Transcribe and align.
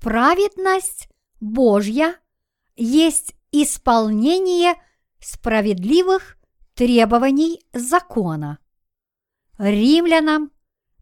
Праведность 0.00 1.10
Божья 1.40 2.18
есть 2.74 3.34
исполнение 3.52 4.74
справедливых 5.18 6.38
требований 6.72 7.66
закона. 7.74 8.60
Римлянам, 9.58 10.52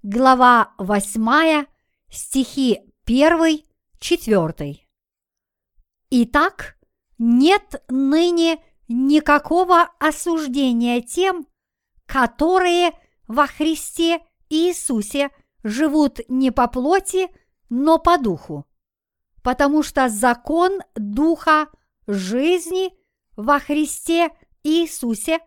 глава 0.02 0.74
8, 0.78 1.66
стихи 2.10 2.80
1, 3.06 3.62
4. 4.00 4.76
Итак, 6.10 6.76
нет 7.18 7.84
ныне 7.88 8.60
никакого 8.88 9.82
осуждения 10.00 11.02
тем, 11.02 11.46
которые 12.04 12.90
во 13.28 13.46
Христе 13.46 14.18
Иисусе 14.50 15.30
живут 15.62 16.18
не 16.28 16.50
по 16.50 16.66
плоти, 16.66 17.28
но 17.68 18.00
по 18.00 18.18
духу, 18.18 18.67
потому 19.48 19.82
что 19.82 20.10
закон 20.10 20.82
духа 20.94 21.68
жизни 22.06 22.92
во 23.34 23.58
Христе 23.58 24.28
Иисусе 24.62 25.38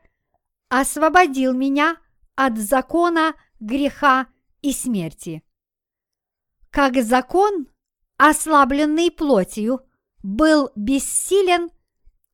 освободил 0.70 1.54
меня 1.54 1.98
от 2.36 2.58
закона 2.58 3.36
греха 3.60 4.26
и 4.64 4.74
смерти. 4.74 5.44
Как 6.72 6.96
закон, 7.04 7.68
ослабленный 8.18 9.12
плотью, 9.12 9.82
был 10.24 10.72
бессилен, 10.76 11.70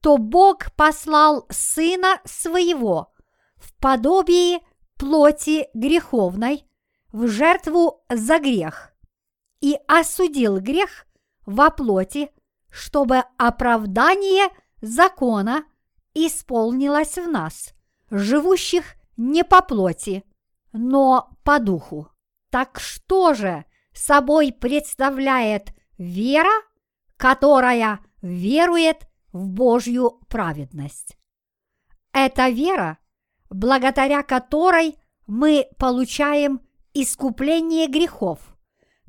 то 0.01 0.17
Бог 0.17 0.73
послал 0.77 1.47
Сына 1.49 2.21
Своего 2.23 3.13
в 3.57 3.75
подобии 3.81 4.61
плоти 4.97 5.67
греховной 5.73 6.65
в 7.11 7.27
жертву 7.27 8.05
за 8.09 8.39
грех 8.39 8.93
и 9.59 9.77
осудил 9.89 10.61
грех 10.61 11.06
во 11.47 11.71
плоти, 11.71 12.29
чтобы 12.69 13.23
оправдание 13.37 14.49
закона 14.81 15.63
исполнилось 16.13 17.17
в 17.17 17.27
нас, 17.27 17.73
живущих 18.11 18.95
не 19.15 19.43
по 19.43 19.61
плоти, 19.61 20.23
но 20.73 21.31
по 21.43 21.59
духу. 21.59 22.09
Так 22.51 22.79
что 22.79 23.33
же 23.33 23.65
собой 23.93 24.51
представляет 24.51 25.69
вера, 25.97 26.51
которая 27.15 28.01
верует 28.21 29.07
в 29.31 29.47
Божью 29.47 30.19
праведность? 30.27 31.17
Это 32.11 32.49
вера, 32.49 32.97
благодаря 33.49 34.21
которой 34.21 34.97
мы 35.27 35.67
получаем 35.77 36.61
искупление 36.93 37.87
грехов, 37.87 38.39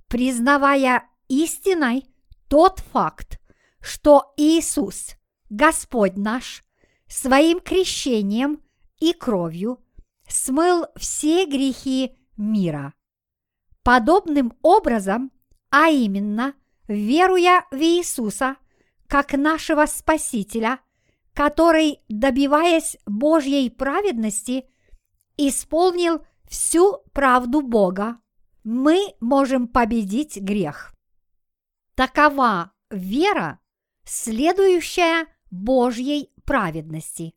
признавая 0.06 1.04
истиной 1.26 2.04
тот 2.48 2.80
факт, 2.92 3.40
что 3.80 4.32
Иисус, 4.36 5.16
Господь 5.50 6.16
наш, 6.16 6.64
своим 7.06 7.60
крещением 7.60 8.62
и 8.98 9.12
кровью 9.12 9.82
смыл 10.28 10.86
все 10.96 11.46
грехи 11.46 12.16
мира. 12.36 12.94
Подобным 13.82 14.52
образом, 14.62 15.30
а 15.70 15.88
именно, 15.88 16.54
веруя 16.86 17.66
в 17.70 17.76
Иисуса 17.76 18.56
как 19.06 19.32
нашего 19.32 19.86
Спасителя, 19.86 20.80
который, 21.32 22.00
добиваясь 22.08 22.98
Божьей 23.06 23.70
праведности, 23.70 24.66
исполнил 25.36 26.22
всю 26.46 27.02
правду 27.12 27.62
Бога, 27.62 28.18
мы 28.64 29.14
можем 29.20 29.68
победить 29.68 30.36
грех. 30.36 30.97
Такова 31.98 32.70
вера, 32.90 33.58
следующая 34.04 35.26
Божьей 35.50 36.30
праведности. 36.44 37.34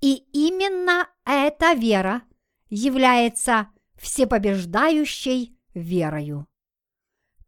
И 0.00 0.16
именно 0.32 1.08
эта 1.24 1.74
вера 1.74 2.22
является 2.68 3.68
всепобеждающей 3.94 5.56
верою. 5.74 6.48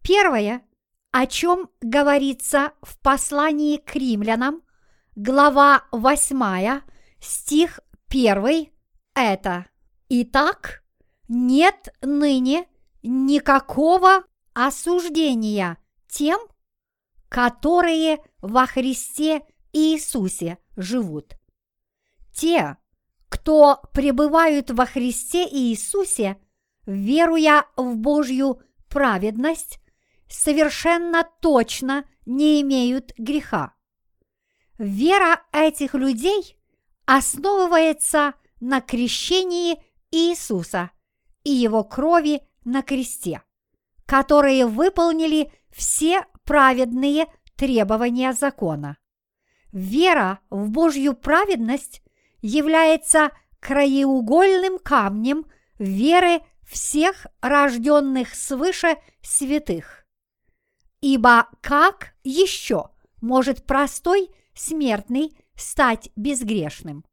Первое, 0.02 0.62
о 1.10 1.26
чем 1.26 1.68
говорится 1.80 2.74
в 2.80 2.96
послании 3.00 3.78
к 3.78 3.96
римлянам, 3.96 4.62
глава 5.16 5.82
8, 5.90 6.80
стих 7.18 7.80
1, 8.08 8.70
это 9.16 9.66
«Итак, 10.08 10.84
нет 11.26 11.88
ныне 12.02 12.68
никакого 13.02 14.22
осуждения 14.54 15.78
тем, 16.16 16.40
которые 17.28 18.20
во 18.40 18.66
Христе 18.66 19.42
Иисусе 19.74 20.56
живут. 20.74 21.34
Те, 22.32 22.78
кто 23.28 23.82
пребывают 23.92 24.70
во 24.70 24.86
Христе 24.86 25.46
Иисусе, 25.46 26.38
веруя 26.86 27.66
в 27.76 27.96
Божью 27.96 28.62
праведность, 28.88 29.78
совершенно 30.26 31.28
точно 31.42 32.06
не 32.24 32.62
имеют 32.62 33.12
греха. 33.18 33.74
Вера 34.78 35.42
этих 35.52 35.92
людей 35.92 36.58
основывается 37.04 38.32
на 38.60 38.80
крещении 38.80 39.76
Иисуса 40.10 40.90
и 41.44 41.50
его 41.50 41.84
крови 41.84 42.40
на 42.64 42.80
кресте, 42.80 43.42
которые 44.06 44.64
выполнили 44.64 45.52
все 45.76 46.24
праведные 46.44 47.26
требования 47.54 48.32
закона. 48.32 48.96
Вера 49.72 50.40
в 50.48 50.70
Божью 50.70 51.14
праведность 51.14 52.02
является 52.40 53.30
краеугольным 53.60 54.78
камнем 54.78 55.44
веры 55.78 56.40
всех 56.66 57.26
рожденных 57.42 58.34
свыше 58.34 58.96
святых. 59.20 60.06
Ибо 61.02 61.48
как 61.60 62.14
еще 62.24 62.90
может 63.20 63.66
простой 63.66 64.30
смертный 64.54 65.36
стать 65.56 66.10
безгрешным? 66.16 67.04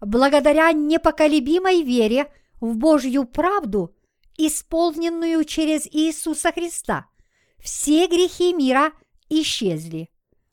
Благодаря 0.00 0.70
непоколебимой 0.72 1.82
вере 1.82 2.32
в 2.60 2.76
Божью 2.76 3.24
правду 3.24 3.96
исполненную 4.38 5.44
через 5.44 5.86
Иисуса 5.86 6.52
Христа, 6.52 7.06
все 7.66 8.06
грехи 8.06 8.52
мира 8.52 8.92
исчезли. 9.28 10.08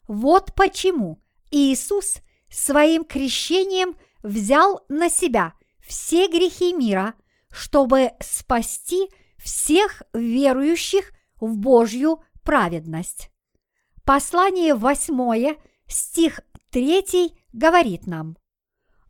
Вот 0.07 0.55
почему 0.55 1.21
Иисус 1.51 2.17
своим 2.49 3.05
крещением 3.05 3.95
взял 4.23 4.83
на 4.89 5.11
себя 5.11 5.53
все 5.79 6.27
грехи 6.27 6.73
мира, 6.73 7.13
чтобы 7.51 8.13
спасти 8.19 9.11
всех 9.37 10.01
верующих 10.11 11.11
в 11.39 11.55
Божью 11.55 12.23
праведность. 12.41 13.29
Послание 14.05 14.73
8, 14.73 15.55
стих 15.87 16.39
3 16.71 17.31
говорит 17.53 18.07
нам, 18.07 18.37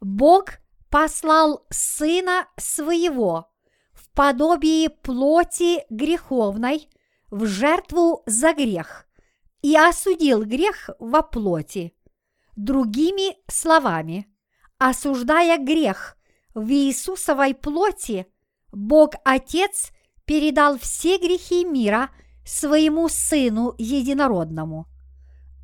Бог 0.01 0.59
послал 0.89 1.65
Сына 1.69 2.49
Своего 2.57 3.49
подобии 4.13 4.89
плоти 4.89 5.85
греховной 5.89 6.89
в 7.33 7.45
жертву 7.47 8.21
за 8.27 8.53
грех 8.53 9.07
и 9.63 9.75
осудил 9.75 10.45
грех 10.45 10.91
во 10.99 11.23
плоти. 11.23 11.95
Другими 12.55 13.35
словами, 13.51 14.27
осуждая 14.77 15.57
грех 15.57 16.15
в 16.53 16.69
Иисусовой 16.69 17.55
плоти, 17.55 18.27
Бог 18.71 19.15
Отец 19.25 19.91
передал 20.25 20.77
все 20.77 21.17
грехи 21.17 21.65
мира 21.65 22.11
своему 22.45 23.09
Сыну 23.09 23.73
Единородному. 23.79 24.85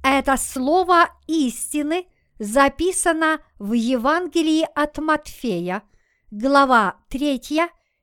Это 0.04 0.38
слово 0.38 1.10
истины 1.28 2.08
записано 2.40 3.42
в 3.60 3.74
Евангелии 3.74 4.68
от 4.74 4.98
Матфея, 4.98 5.84
глава 6.32 6.96
3, 7.10 7.40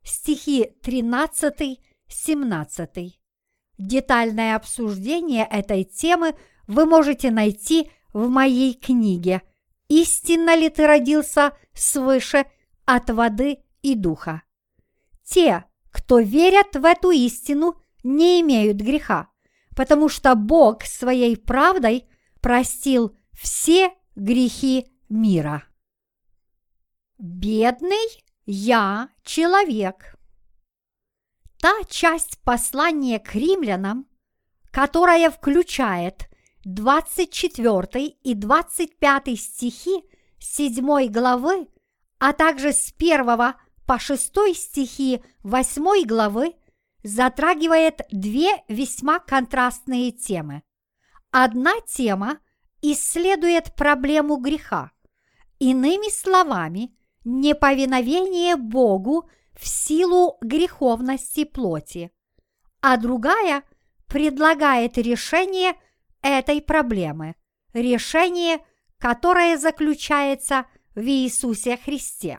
стихи 0.04 0.70
13-17. 0.84 3.16
Детальное 3.78 4.56
обсуждение 4.56 5.44
этой 5.44 5.84
темы 5.84 6.34
вы 6.67 6.87
можете 6.87 7.31
найти 7.31 7.90
в 8.12 8.28
моей 8.28 8.75
книге 8.75 9.43
«Истинно 9.88 10.56
ли 10.56 10.70
ты 10.70 10.87
родился 10.87 11.56
свыше 11.75 12.46
от 12.84 13.11
воды 13.11 13.58
и 13.82 13.94
духа?» 13.94 14.43
Те, 15.25 15.64
кто 15.90 16.19
верят 16.20 16.75
в 16.75 16.84
эту 16.84 17.11
истину, 17.11 17.81
не 18.02 18.40
имеют 18.40 18.78
греха, 18.78 19.28
потому 19.75 20.08
что 20.08 20.34
Бог 20.34 20.84
своей 20.84 21.37
правдой 21.37 22.08
простил 22.40 23.17
все 23.32 23.90
грехи 24.14 24.87
мира. 25.08 25.64
Бедный 27.19 28.25
я 28.46 29.11
человек. 29.23 30.15
Та 31.66 31.82
часть 31.88 32.38
послания 32.44 33.18
к 33.18 33.34
римлянам, 33.34 34.06
которая 34.70 35.32
включает 35.32 36.28
24 36.64 38.06
и 38.06 38.34
25 38.34 39.40
стихи 39.40 40.04
7 40.38 41.08
главы, 41.08 41.66
а 42.20 42.32
также 42.34 42.72
с 42.72 42.94
1 42.96 43.26
по 43.84 43.98
6 43.98 44.54
стихи 44.54 45.20
8 45.42 46.06
главы, 46.06 46.54
затрагивает 47.02 48.02
две 48.12 48.62
весьма 48.68 49.18
контрастные 49.18 50.12
темы. 50.12 50.62
Одна 51.32 51.72
тема 51.84 52.38
исследует 52.80 53.74
проблему 53.74 54.36
греха, 54.36 54.92
иными 55.58 56.12
словами, 56.12 56.96
неповиновение 57.24 58.54
Богу 58.54 59.28
в 59.56 59.66
силу 59.66 60.38
греховности 60.40 61.42
плоти, 61.44 62.12
а 62.80 62.96
другая 62.96 63.64
предлагает 64.06 64.96
решение 64.98 65.74
этой 66.22 66.60
проблемы, 66.60 67.34
решение, 67.72 68.60
которое 68.98 69.58
заключается 69.58 70.66
в 70.94 71.00
Иисусе 71.00 71.76
Христе. 71.76 72.38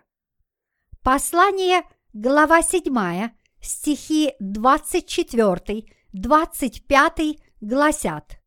Послание, 1.01 1.83
глава 2.13 2.61
7, 2.61 3.31
стихи 3.61 4.33
24-25 4.41 7.39
гласят 7.61 8.39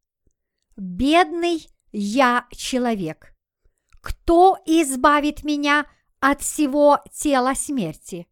«Бедный 0.76 1.66
я 1.92 2.46
человек, 2.52 3.34
кто 4.00 4.56
избавит 4.64 5.42
меня 5.44 5.86
от 6.20 6.40
всего 6.42 7.00
тела 7.12 7.54
смерти? 7.54 8.26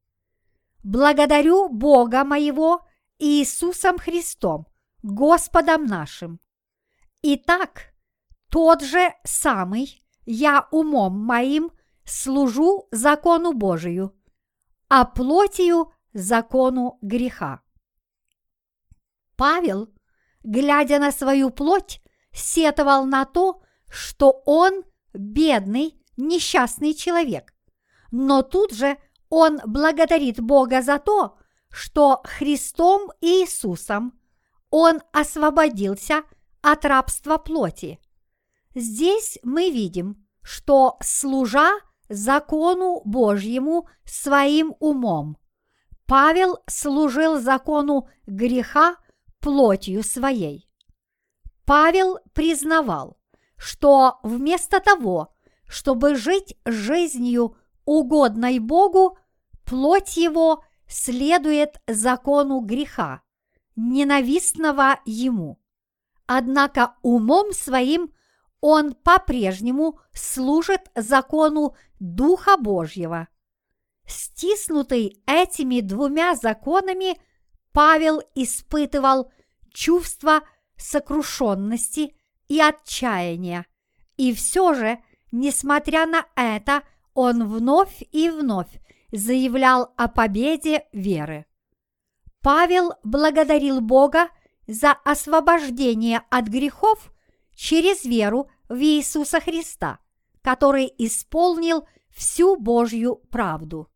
Благодарю 0.89 1.69
Бога 1.69 2.25
моего 2.25 2.81
Иисусом 3.19 3.99
Христом, 3.99 4.67
Господом 5.03 5.85
нашим. 5.85 6.41
Итак, 7.21 7.93
тот 8.51 8.81
же 8.81 9.13
самый 9.23 10.03
я 10.25 10.67
умом 10.71 11.13
моим 11.13 11.73
служу 12.07 12.89
закону 12.91 13.53
Божию, 13.53 14.19
а 14.89 15.05
плотью 15.05 15.93
закону 16.15 16.97
греха. 17.03 17.61
Павел, 19.37 19.91
глядя 20.43 20.99
на 20.99 21.13
свою 21.13 21.51
плоть, 21.51 22.01
сетовал 22.33 23.05
на 23.05 23.27
то, 23.27 23.61
что 23.91 24.43
он 24.47 24.85
бедный, 25.13 26.03
несчастный 26.17 26.95
человек. 26.95 27.53
Но 28.11 28.41
тут 28.41 28.73
же 28.73 28.97
он 29.31 29.61
благодарит 29.65 30.41
Бога 30.41 30.83
за 30.83 30.99
то, 30.99 31.39
что 31.71 32.23
Христом 32.25 33.11
Иисусом 33.21 34.19
он 34.71 35.01
освободился 35.13 36.23
от 36.63 36.85
рабства 36.85 37.39
плоти. 37.39 37.99
Здесь 38.75 39.39
мы 39.43 39.71
видим, 39.71 40.27
что 40.43 40.97
служа 41.03 41.73
закону 42.09 43.03
Божьему 43.05 43.89
своим 44.05 44.75
умом, 44.81 45.37
Павел 46.09 46.59
служил 46.67 47.39
закону 47.39 48.09
греха 48.27 48.97
плотью 49.41 50.03
своей. 50.03 50.67
Павел 51.67 52.19
признавал, 52.33 53.19
что 53.59 54.19
вместо 54.23 54.81
того, 54.81 55.35
чтобы 55.67 56.15
жить 56.15 56.57
жизнью 56.65 57.59
угодной 57.89 58.59
Богу, 58.59 59.17
плоть 59.65 60.19
его 60.19 60.63
следует 60.87 61.81
закону 61.87 62.61
греха, 62.61 63.23
ненавистного 63.77 65.01
ему. 65.07 65.59
Однако 66.27 66.97
умом 67.01 67.53
своим 67.53 68.13
он 68.61 68.93
по-прежнему 68.93 70.01
служит 70.13 70.91
закону 70.95 71.77
Духа 71.99 72.59
Божьего. 72.59 73.29
Стиснутый 74.07 75.23
этими 75.27 75.81
двумя 75.81 76.35
законами, 76.35 77.19
Павел 77.73 78.23
испытывал 78.35 79.33
чувство 79.73 80.43
сокрушенности 80.77 82.15
и 82.49 82.61
отчаяния, 82.61 83.65
и 84.19 84.35
все 84.35 84.75
же, 84.75 84.99
несмотря 85.33 86.07
на 86.07 86.27
это, 86.35 86.83
он 87.19 87.49
вновь 87.49 88.01
и 88.13 88.31
вновь 88.31 88.81
заявлял 89.11 89.93
о 89.97 90.07
победе 90.07 90.85
веры. 90.93 91.47
Павел 92.43 92.93
благодарил 93.03 93.81
Бога 93.81 94.29
за 94.69 94.93
освобождение 94.93 96.23
от 96.31 96.47
грехов 96.47 97.13
через 97.57 98.05
веру 98.05 98.49
в 98.69 98.79
Иисуса 98.81 99.41
Христа, 99.41 99.99
который 100.43 100.95
исполнил 100.97 101.89
всю 102.11 102.55
Божью 102.55 103.17
правду. 103.33 103.89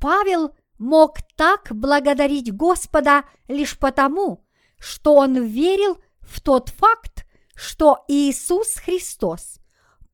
Павел 0.00 0.56
мог 0.76 1.18
так 1.36 1.68
благодарить 1.70 2.52
Господа 2.52 3.22
лишь 3.46 3.78
потому, 3.78 4.44
что 4.80 5.14
он 5.14 5.40
верил 5.40 5.98
в 6.18 6.40
тот 6.40 6.70
факт, 6.70 7.26
что 7.54 8.04
Иисус 8.08 8.74
Христос 8.74 9.60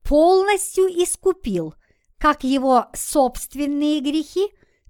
полностью 0.02 0.84
искупил 0.84 1.74
как 2.20 2.44
его 2.44 2.86
собственные 2.92 4.00
грехи, 4.00 4.46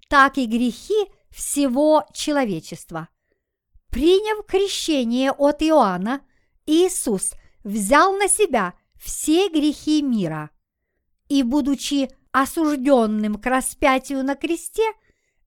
так 0.08 0.36
и 0.36 0.46
грехи 0.46 1.06
всего 1.30 2.04
человечества. 2.12 3.08
Приняв 3.88 4.44
крещение 4.46 5.30
от 5.30 5.62
Иоанна, 5.62 6.22
Иисус 6.66 7.32
взял 7.62 8.12
на 8.14 8.26
себя 8.26 8.74
все 8.98 9.48
грехи 9.48 10.02
мира. 10.02 10.50
И, 11.28 11.44
будучи 11.44 12.10
осужденным 12.32 13.36
к 13.36 13.46
распятию 13.46 14.24
на 14.24 14.34
кресте, 14.34 14.92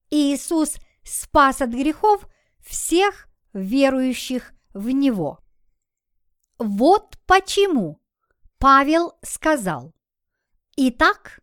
Иисус 0.10 0.78
спас 1.04 1.62
от 1.62 1.72
грехов 1.72 2.26
всех 2.66 3.28
верующих 3.52 4.54
в 4.74 4.90
Него. 4.90 5.40
Вот 6.58 7.18
почему 7.26 8.02
Павел 8.58 9.18
сказал, 9.22 9.94
«Итак, 10.78 11.43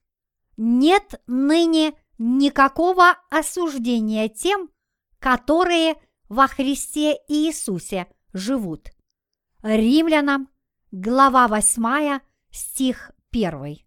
нет 0.63 1.23
ныне 1.27 1.95
никакого 2.19 3.17
осуждения 3.31 4.29
тем, 4.29 4.71
которые 5.19 5.95
во 6.29 6.49
Христе 6.49 7.19
Иисусе 7.29 8.07
живут». 8.35 8.91
Римлянам, 9.63 10.51
глава 10.91 11.49
8, 11.49 12.21
стих 12.51 13.11
1. 13.33 13.79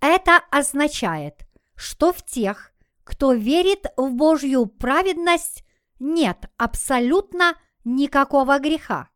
Это 0.00 0.36
означает, 0.50 1.46
что 1.76 2.12
в 2.12 2.24
тех, 2.24 2.72
кто 3.04 3.32
верит 3.32 3.86
в 3.96 4.10
Божью 4.12 4.66
праведность, 4.66 5.64
нет 6.00 6.50
абсолютно 6.56 7.54
никакого 7.84 8.58
греха. 8.58 9.08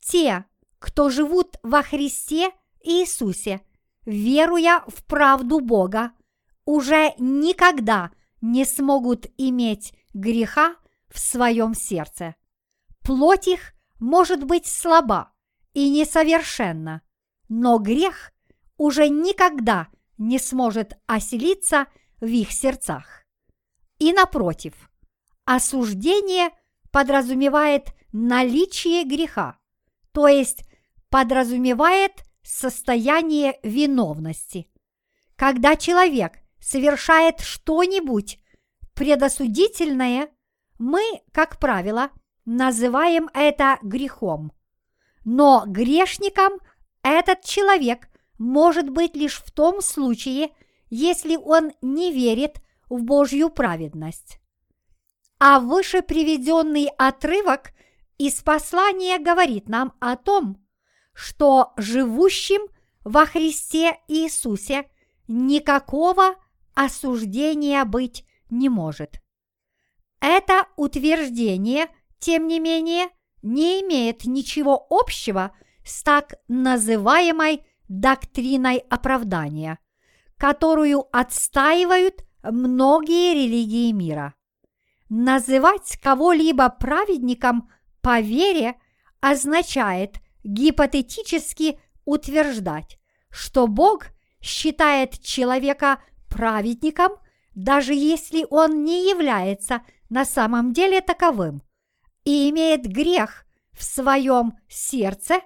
Те, 0.00 0.44
кто 0.78 1.08
живут 1.08 1.56
во 1.62 1.82
Христе 1.82 2.50
Иисусе, 2.82 3.60
веруя 4.04 4.84
в 4.86 5.04
правду 5.04 5.60
Бога, 5.60 6.12
уже 6.64 7.14
никогда 7.18 8.10
не 8.40 8.64
смогут 8.64 9.26
иметь 9.36 9.94
греха 10.12 10.76
в 11.08 11.18
своем 11.18 11.74
сердце. 11.74 12.34
Плоть 13.02 13.48
их 13.48 13.74
может 14.00 14.44
быть 14.44 14.66
слаба 14.66 15.32
и 15.72 15.90
несовершенна, 15.90 17.02
но 17.48 17.78
грех 17.78 18.32
уже 18.76 19.08
никогда 19.08 19.88
не 20.18 20.38
сможет 20.38 20.98
оселиться 21.06 21.86
в 22.20 22.26
их 22.26 22.52
сердцах. 22.52 23.24
И 23.98 24.12
напротив, 24.12 24.90
осуждение 25.44 26.50
подразумевает 26.90 27.88
наличие 28.12 29.04
греха, 29.04 29.58
то 30.12 30.28
есть 30.28 30.64
подразумевает 31.10 32.24
состояние 32.44 33.58
виновности. 33.62 34.68
Когда 35.36 35.76
человек 35.76 36.38
совершает 36.60 37.40
что-нибудь 37.40 38.38
предосудительное, 38.94 40.28
мы, 40.78 41.22
как 41.32 41.58
правило, 41.58 42.10
называем 42.44 43.28
это 43.34 43.78
грехом. 43.82 44.52
Но 45.24 45.64
грешником 45.66 46.52
этот 47.02 47.42
человек 47.42 48.08
может 48.38 48.90
быть 48.90 49.16
лишь 49.16 49.40
в 49.40 49.50
том 49.50 49.80
случае, 49.80 50.50
если 50.90 51.36
он 51.36 51.72
не 51.82 52.12
верит 52.12 52.60
в 52.88 53.02
Божью 53.02 53.50
праведность. 53.50 54.38
А 55.38 55.60
выше 55.60 56.02
приведенный 56.02 56.88
отрывок 56.98 57.72
из 58.18 58.42
послания 58.42 59.18
говорит 59.18 59.68
нам 59.68 59.94
о 60.00 60.16
том, 60.16 60.63
что 61.14 61.72
живущим 61.76 62.62
во 63.04 63.26
Христе 63.26 63.98
Иисусе 64.08 64.88
никакого 65.28 66.34
осуждения 66.74 67.84
быть 67.84 68.26
не 68.50 68.68
может. 68.68 69.20
Это 70.20 70.66
утверждение, 70.76 71.88
тем 72.18 72.46
не 72.46 72.58
менее, 72.58 73.08
не 73.42 73.82
имеет 73.82 74.24
ничего 74.24 74.86
общего 74.90 75.52
с 75.84 76.02
так 76.02 76.34
называемой 76.48 77.64
доктриной 77.88 78.78
оправдания, 78.78 79.78
которую 80.38 81.04
отстаивают 81.12 82.24
многие 82.42 83.34
религии 83.34 83.92
мира. 83.92 84.34
Называть 85.10 85.98
кого-либо 86.02 86.70
праведником 86.70 87.70
по 88.00 88.20
вере 88.20 88.76
означает 89.20 90.16
гипотетически 90.44 91.80
утверждать, 92.04 92.98
что 93.30 93.66
Бог 93.66 94.06
считает 94.40 95.20
человека 95.20 96.00
праведником, 96.28 97.12
даже 97.54 97.94
если 97.94 98.46
он 98.50 98.84
не 98.84 99.08
является 99.08 99.82
на 100.10 100.24
самом 100.24 100.72
деле 100.72 101.00
таковым 101.00 101.62
и 102.24 102.50
имеет 102.50 102.86
грех 102.86 103.46
в 103.72 103.82
своем 103.82 104.58
сердце 104.68 105.40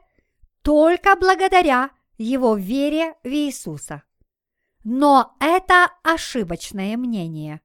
только 0.62 1.16
благодаря 1.16 1.90
его 2.18 2.56
вере 2.56 3.14
в 3.22 3.28
Иисуса. 3.28 4.02
Но 4.84 5.36
это 5.40 5.90
ошибочное 6.02 6.96
мнение. 6.96 7.60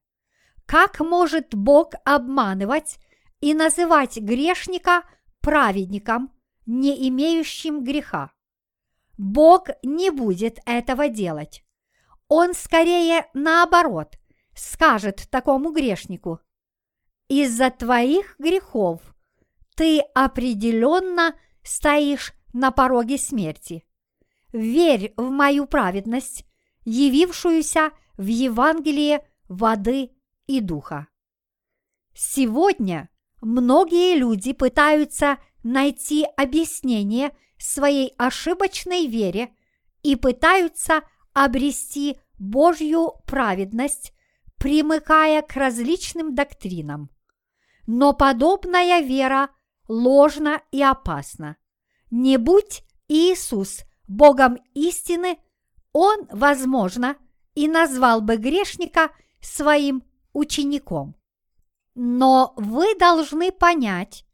Как 0.65 0.99
может 0.99 1.53
Бог 1.53 1.93
обманывать 2.05 2.99
и 3.41 3.53
называть 3.53 4.17
грешника 4.17 5.03
праведником, 5.41 6.31
не 6.65 7.07
имеющим 7.09 7.83
греха? 7.83 8.31
Бог 9.17 9.67
не 9.83 10.09
будет 10.09 10.59
этого 10.65 11.09
делать. 11.09 11.63
Он 12.27 12.53
скорее 12.53 13.27
наоборот 13.33 14.17
скажет 14.55 15.27
такому 15.29 15.71
грешнику, 15.71 16.39
«Из-за 17.27 17.69
твоих 17.69 18.35
грехов 18.39 19.01
ты 19.75 19.99
определенно 20.13 21.35
стоишь 21.63 22.33
на 22.53 22.71
пороге 22.71 23.17
смерти. 23.17 23.85
Верь 24.51 25.13
в 25.17 25.29
мою 25.31 25.65
праведность, 25.65 26.45
явившуюся 26.85 27.91
в 28.17 28.25
Евангелии 28.25 29.21
воды 29.47 30.11
и 30.45 30.59
духа. 30.61 31.07
Сегодня 32.13 33.09
многие 33.41 34.15
люди 34.15 34.53
пытаются 34.53 35.39
найти 35.63 36.25
объяснение 36.37 37.35
своей 37.57 38.13
ошибочной 38.17 39.07
вере 39.07 39.55
и 40.01 40.15
пытаются 40.15 41.01
обрести 41.33 42.17
Божью 42.37 43.13
праведность, 43.25 44.13
примыкая 44.57 45.41
к 45.41 45.53
различным 45.55 46.35
доктринам. 46.35 47.09
Но 47.87 48.13
подобная 48.13 49.01
вера 49.01 49.49
ложна 49.87 50.61
и 50.71 50.81
опасна. 50.81 51.57
Не 52.11 52.37
будь 52.37 52.83
Иисус 53.07 53.81
Богом 54.07 54.57
истины, 54.73 55.37
Он, 55.91 56.27
возможно, 56.31 57.17
и 57.55 57.67
назвал 57.67 58.21
бы 58.21 58.37
грешника 58.37 59.11
своим 59.41 60.03
учеником. 60.33 61.15
Но 61.95 62.53
вы 62.57 62.95
должны 62.97 63.51
понять, 63.51 64.25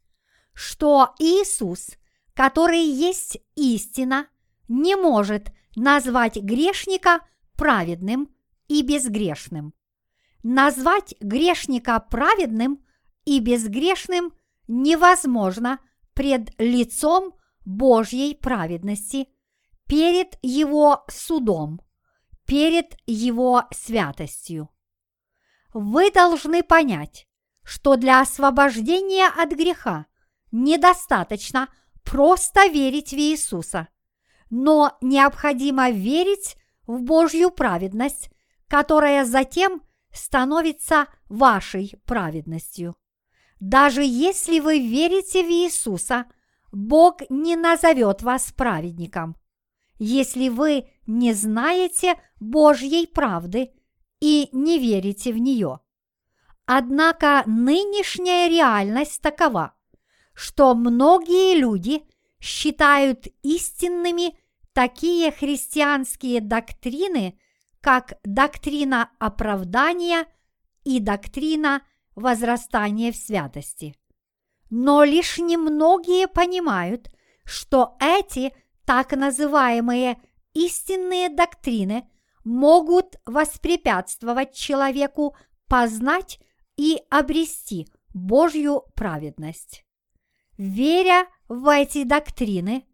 что 0.59 1.15
Иисус, 1.19 1.91
который 2.33 2.83
есть 2.83 3.37
истина, 3.55 4.27
не 4.67 4.97
может 4.97 5.53
назвать 5.77 6.35
грешника 6.35 7.21
праведным 7.55 8.35
и 8.67 8.81
безгрешным. 8.81 9.73
Назвать 10.43 11.15
грешника 11.21 11.97
праведным 12.01 12.83
и 13.23 13.39
безгрешным 13.39 14.33
невозможно 14.67 15.79
пред 16.13 16.49
лицом 16.59 17.35
Божьей 17.63 18.35
праведности, 18.35 19.29
перед 19.87 20.37
Его 20.41 21.05
судом, 21.07 21.79
перед 22.45 22.97
Его 23.05 23.63
святостью. 23.71 24.67
Вы 25.73 26.11
должны 26.11 26.63
понять, 26.63 27.29
что 27.63 27.95
для 27.95 28.19
освобождения 28.19 29.27
от 29.27 29.51
греха 29.51 30.08
недостаточно 30.51 31.69
просто 32.03 32.67
верить 32.67 33.11
в 33.11 33.17
Иисуса, 33.17 33.87
но 34.49 34.97
необходимо 35.01 35.91
верить 35.91 36.55
в 36.87 37.01
Божью 37.01 37.51
праведность, 37.51 38.29
которая 38.67 39.25
затем 39.25 39.81
становится 40.11 41.07
вашей 41.27 41.93
праведностью. 42.05 42.95
Даже 43.59 44.03
если 44.03 44.59
вы 44.59 44.79
верите 44.79 45.43
в 45.43 45.49
Иисуса, 45.49 46.25
Бог 46.71 47.21
не 47.29 47.55
назовет 47.55 48.21
вас 48.21 48.51
праведником. 48.51 49.35
Если 49.97 50.49
вы 50.49 50.89
не 51.07 51.33
знаете 51.33 52.19
Божьей 52.39 53.05
правды 53.05 53.71
и 54.21 54.49
не 54.51 54.79
верите 54.79 55.33
в 55.33 55.37
нее. 55.37 55.79
Однако 56.65 57.43
нынешняя 57.45 58.47
реальность 58.47 59.21
такова, 59.21 59.73
что 60.39 60.73
многие 60.73 61.59
люди 61.59 62.01
считают 62.39 63.27
истинными 63.43 64.39
такие 64.71 65.33
христианские 65.33 66.39
доктрины, 66.39 67.37
как 67.81 68.13
доктрина 68.23 69.09
оправдания 69.19 70.25
и 70.85 71.01
доктрина 71.01 71.81
возрастания 72.15 73.11
в 73.11 73.17
святости. 73.17 73.97
Но 74.69 75.03
лишь 75.03 75.39
немногие 75.39 76.29
понимают, 76.29 77.09
что 77.43 77.97
эти 77.99 78.53
так 78.85 79.11
называемые 79.11 80.21
истинные 80.53 81.27
доктрины 81.27 82.09
могут 82.45 83.17
воспрепятствовать 83.25 84.55
человеку 84.55 85.35
познать 85.67 86.39
и 86.77 86.97
обрести 87.09 87.89
Божью 88.13 88.85
праведность. 88.95 89.83
Веря 90.59 91.25
в 91.47 91.69
эти 91.69 92.03
доктрины 92.03 92.85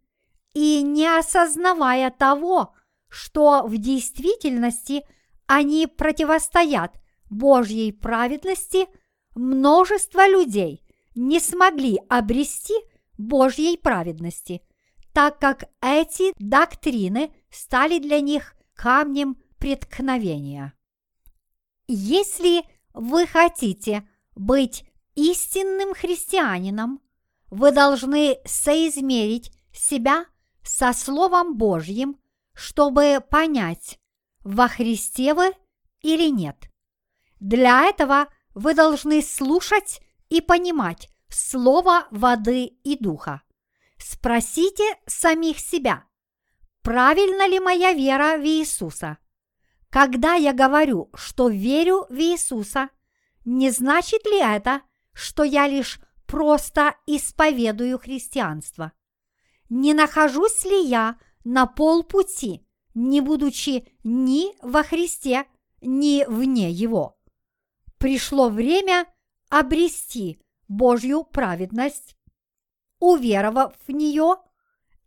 и 0.53 0.83
не 0.83 1.07
осознавая 1.07 2.11
того, 2.11 2.75
что 3.09 3.63
в 3.63 3.75
действительности 3.79 5.03
они 5.47 5.87
противостоят 5.87 6.95
Божьей 7.27 7.91
праведности, 7.91 8.85
множество 9.33 10.27
людей 10.29 10.85
не 11.15 11.39
смогли 11.39 11.99
обрести 12.07 12.75
Божьей 13.17 13.77
праведности, 13.77 14.61
так 15.11 15.39
как 15.39 15.63
эти 15.81 16.33
доктрины 16.37 17.33
стали 17.49 17.97
для 17.97 18.21
них 18.21 18.53
камнем 18.75 19.37
преткновения. 19.57 20.73
Если 21.87 22.63
вы 22.93 23.25
хотите 23.25 24.07
быть 24.35 24.85
истинным 25.15 25.95
христианином, 25.95 26.99
вы 27.49 27.71
должны 27.71 28.37
соизмерить 28.45 29.51
себя 29.71 30.25
со 30.63 30.93
Словом 30.93 31.57
Божьим, 31.57 32.17
чтобы 32.53 33.23
понять, 33.29 33.99
во 34.43 34.67
Христе 34.67 35.33
вы 35.33 35.53
или 36.01 36.29
нет. 36.29 36.69
Для 37.39 37.85
этого 37.85 38.27
вы 38.53 38.73
должны 38.73 39.21
слушать 39.21 40.01
и 40.29 40.41
понимать 40.41 41.09
Слово 41.29 42.07
воды 42.11 42.65
и 42.65 42.97
духа. 42.97 43.41
Спросите 43.97 44.83
самих 45.05 45.59
себя, 45.59 46.05
правильно 46.81 47.47
ли 47.47 47.59
моя 47.59 47.93
вера 47.93 48.37
в 48.37 48.45
Иисуса– 48.45 49.17
когда 49.95 50.33
я 50.33 50.51
говорю, 50.51 51.09
что 51.13 51.47
верю 51.47 52.05
в 52.09 52.19
Иисуса, 52.19 52.89
не 53.45 53.71
значит 53.71 54.25
ли 54.25 54.41
это, 54.41 54.81
что 55.13 55.45
я 55.45 55.69
лишь 55.69 56.01
просто 56.25 56.95
исповедую 57.05 57.99
христианство? 57.99 58.91
Не 59.69 59.93
нахожусь 59.93 60.63
ли 60.65 60.85
я 60.85 61.17
на 61.43 61.65
полпути, 61.65 62.65
не 62.93 63.21
будучи 63.21 63.87
ни 64.03 64.55
во 64.61 64.83
Христе, 64.83 65.45
ни 65.81 66.25
вне 66.27 66.71
Его? 66.71 67.17
Пришло 67.97 68.49
время 68.49 69.07
обрести 69.49 70.41
Божью 70.67 71.23
праведность, 71.23 72.15
уверовав 72.99 73.75
в 73.87 73.91
нее 73.91 74.35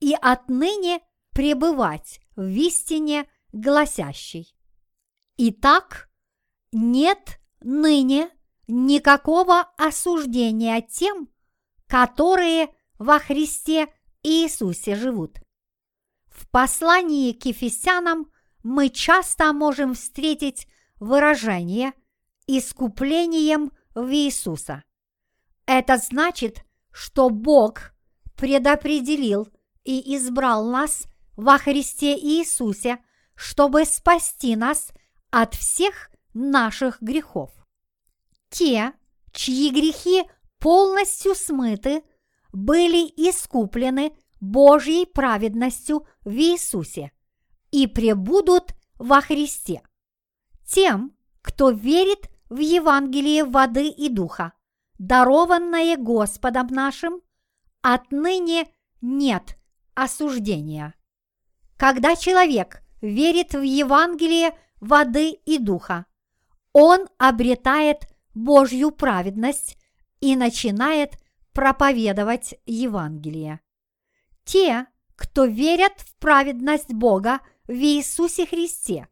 и 0.01 0.15
отныне 0.21 1.01
пребывать 1.33 2.21
в 2.37 2.49
истине 2.49 3.29
гласящей. 3.53 4.55
Итак, 5.37 6.11
нет 6.73 7.41
ныне 7.61 8.31
никакого 8.69 9.63
осуждения 9.77 10.81
тем, 10.83 11.29
которые 11.87 12.69
во 12.99 13.19
Христе 13.19 13.89
Иисусе 14.23 14.95
живут. 14.95 15.39
В 16.29 16.49
послании 16.51 17.33
к 17.33 17.47
Ефесянам 17.47 18.31
мы 18.63 18.91
часто 18.91 19.53
можем 19.53 19.95
встретить 19.95 20.69
выражение 21.01 21.93
«искуплением 22.47 23.73
в 23.95 24.11
Иисуса». 24.13 24.85
Это 25.67 25.97
значит, 25.97 26.65
что 26.91 27.31
Бог 27.31 27.93
предопределил 28.37 29.49
и 29.85 30.17
избрал 30.17 30.69
нас 30.69 31.07
во 31.37 31.59
Христе 31.59 32.17
Иисусе, 32.17 32.99
чтобы 33.35 33.85
спасти 33.85 34.57
нас 34.57 34.93
от 35.31 35.55
всех 35.55 36.11
наших 36.35 37.01
грехов. 37.01 37.58
Те, 38.50 38.93
чьи 39.33 39.71
грехи 39.71 40.25
полностью 40.59 41.35
смыты, 41.35 42.02
были 42.52 43.05
искуплены 43.17 44.12
Божьей 44.40 45.07
праведностью 45.07 46.07
в 46.25 46.31
Иисусе 46.33 47.12
и 47.71 47.87
пребудут 47.87 48.75
во 48.99 49.21
Христе. 49.21 49.83
Тем, 50.67 51.12
кто 51.43 51.71
верит 51.71 52.31
в 52.49 52.59
Евангелие 52.59 53.45
воды 53.45 53.88
и 53.88 54.09
духа, 54.09 54.52
дарованное 54.99 55.97
Господом 55.97 56.69
нашим, 56.69 57.21
отныне 57.83 58.67
нет 59.00 59.57
осуждения. 59.95 60.95
Когда 61.76 62.17
человек 62.17 62.83
верит 63.00 63.55
в 63.55 63.62
Евангелие 63.62 64.59
воды 64.81 65.31
и 65.31 65.59
духа, 65.59 66.07
он 66.73 67.07
обретает 67.19 68.09
Божью 68.38 68.90
праведность 68.90 69.76
и 70.21 70.37
начинает 70.37 71.18
проповедовать 71.52 72.54
Евангелие. 72.66 73.61
Те, 74.45 74.87
кто 75.16 75.45
верят 75.45 75.92
в 75.99 76.16
праведность 76.18 76.92
Бога 76.95 77.40
в 77.66 77.73
Иисусе 77.73 78.47
Христе 78.47 79.09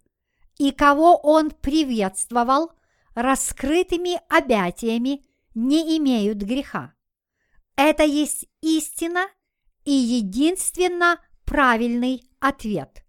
и 0.58 0.70
кого 0.70 1.16
Он 1.16 1.50
приветствовал 1.50 2.70
раскрытыми 3.14 4.20
обятиями, 4.28 5.24
не 5.54 5.98
имеют 5.98 6.38
греха. 6.38 6.94
Это 7.76 8.04
есть 8.04 8.46
истина 8.60 9.26
и 9.84 9.92
единственно 9.92 11.20
правильный 11.44 12.22
ответ. 12.40 13.04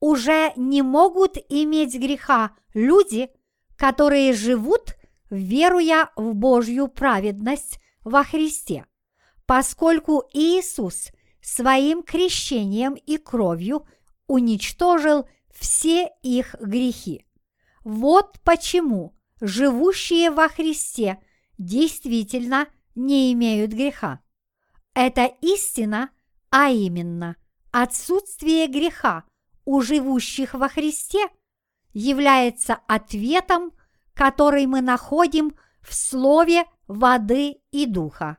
Уже 0.00 0.52
не 0.56 0.82
могут 0.82 1.36
иметь 1.48 1.94
греха 1.94 2.56
люди, 2.74 3.30
которые 3.76 4.32
живут, 4.32 4.95
веруя 5.30 6.10
в 6.16 6.34
Божью 6.34 6.88
праведность 6.88 7.80
во 8.02 8.24
Христе, 8.24 8.86
поскольку 9.46 10.24
Иисус 10.32 11.10
своим 11.40 12.02
крещением 12.02 12.94
и 12.94 13.18
кровью 13.18 13.86
уничтожил 14.26 15.28
все 15.52 16.10
их 16.22 16.54
грехи. 16.60 17.24
Вот 17.84 18.40
почему 18.44 19.16
живущие 19.40 20.30
во 20.30 20.48
Христе 20.48 21.18
действительно 21.58 22.66
не 22.94 23.32
имеют 23.32 23.72
греха. 23.72 24.20
Это 24.94 25.26
истина, 25.40 26.10
а 26.50 26.70
именно 26.70 27.36
отсутствие 27.70 28.66
греха 28.66 29.24
у 29.64 29.80
живущих 29.82 30.54
во 30.54 30.68
Христе 30.68 31.28
является 31.92 32.74
ответом, 32.88 33.72
который 34.16 34.66
мы 34.66 34.80
находим 34.80 35.54
в 35.82 35.94
слове 35.94 36.64
воды 36.88 37.58
и 37.70 37.84
духа. 37.86 38.38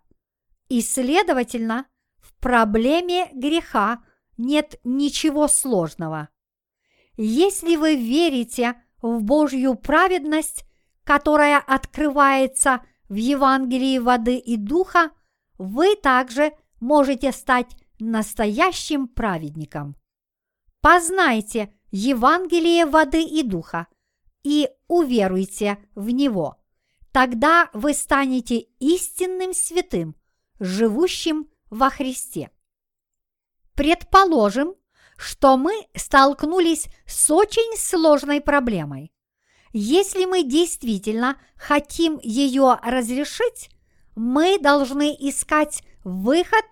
И, 0.69 0.81
следовательно, 0.81 1.86
в 2.17 2.36
проблеме 2.39 3.29
греха 3.31 4.03
нет 4.38 4.79
ничего 4.84 5.48
сложного. 5.48 6.29
Если 7.15 7.75
вы 7.75 7.96
верите 7.96 8.75
в 9.01 9.22
Божью 9.22 9.75
праведность, 9.75 10.65
которая 11.03 11.59
открывается 11.59 12.81
в 13.07 13.13
Евангелии 13.13 14.00
воды 14.00 14.37
и 14.37 14.57
духа, 14.57 15.11
вы 15.57 15.96
также 15.96 16.53
можете 16.79 17.31
стать 17.31 17.75
настоящим 18.00 19.07
праведником. 19.07 19.96
Познайте 20.81 21.74
Евангелие 21.92 22.85
воды 22.85 23.24
и 23.24 23.44
духа 23.44 23.87
и 24.48 24.70
уверуйте 24.88 25.77
в 25.94 26.10
него. 26.10 26.55
Тогда 27.12 27.70
вы 27.74 27.94
станете 27.94 28.60
истинным 28.79 29.53
святым, 29.53 30.16
живущим 30.57 31.50
во 31.70 31.90
Христе. 31.90 32.50
Предположим, 33.75 34.75
что 35.18 35.57
мы 35.57 35.74
столкнулись 35.94 36.88
с 37.05 37.29
очень 37.29 37.77
сложной 37.77 38.40
проблемой. 38.40 39.12
Если 39.74 40.24
мы 40.24 40.44
действительно 40.44 41.38
хотим 41.57 42.18
ее 42.24 42.79
разрешить, 42.81 43.70
мы 44.16 44.60
должны 44.60 45.14
искать 45.20 45.83
выход 46.05 46.66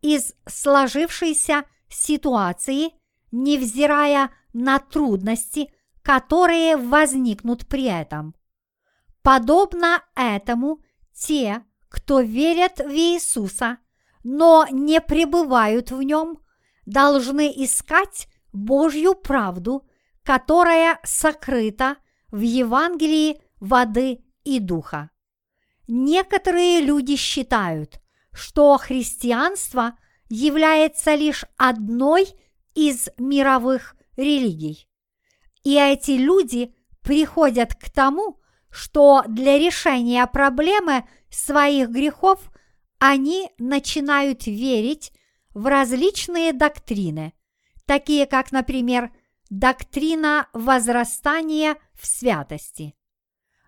из 0.00 0.32
сложившейся 0.46 1.64
ситуации, 1.88 2.90
невзирая 3.32 4.30
на 4.52 4.78
трудности, 4.78 5.72
которые 6.06 6.76
возникнут 6.76 7.66
при 7.66 7.82
этом. 7.86 8.36
Подобно 9.22 10.04
этому 10.14 10.80
те, 11.12 11.64
кто 11.88 12.20
верят 12.20 12.78
в 12.78 12.92
Иисуса, 12.92 13.78
но 14.22 14.68
не 14.70 15.00
пребывают 15.00 15.90
в 15.90 16.00
нем, 16.02 16.38
должны 16.84 17.52
искать 17.56 18.28
Божью 18.52 19.16
правду, 19.16 19.84
которая 20.22 21.00
сокрыта 21.02 21.96
в 22.30 22.38
Евангелии 22.38 23.42
воды 23.58 24.24
и 24.44 24.60
духа. 24.60 25.10
Некоторые 25.88 26.82
люди 26.82 27.16
считают, 27.16 28.00
что 28.32 28.78
христианство 28.78 29.98
является 30.28 31.16
лишь 31.16 31.44
одной 31.56 32.28
из 32.76 33.08
мировых 33.18 33.96
религий. 34.16 34.86
И 35.66 35.74
эти 35.74 36.12
люди 36.12 36.72
приходят 37.02 37.74
к 37.74 37.90
тому, 37.90 38.40
что 38.70 39.24
для 39.26 39.58
решения 39.58 40.24
проблемы 40.28 41.08
своих 41.28 41.88
грехов 41.88 42.52
они 43.00 43.50
начинают 43.58 44.46
верить 44.46 45.12
в 45.54 45.66
различные 45.66 46.52
доктрины, 46.52 47.32
такие 47.84 48.26
как, 48.26 48.52
например, 48.52 49.10
доктрина 49.50 50.48
возрастания 50.52 51.74
в 51.94 52.06
святости. 52.06 52.94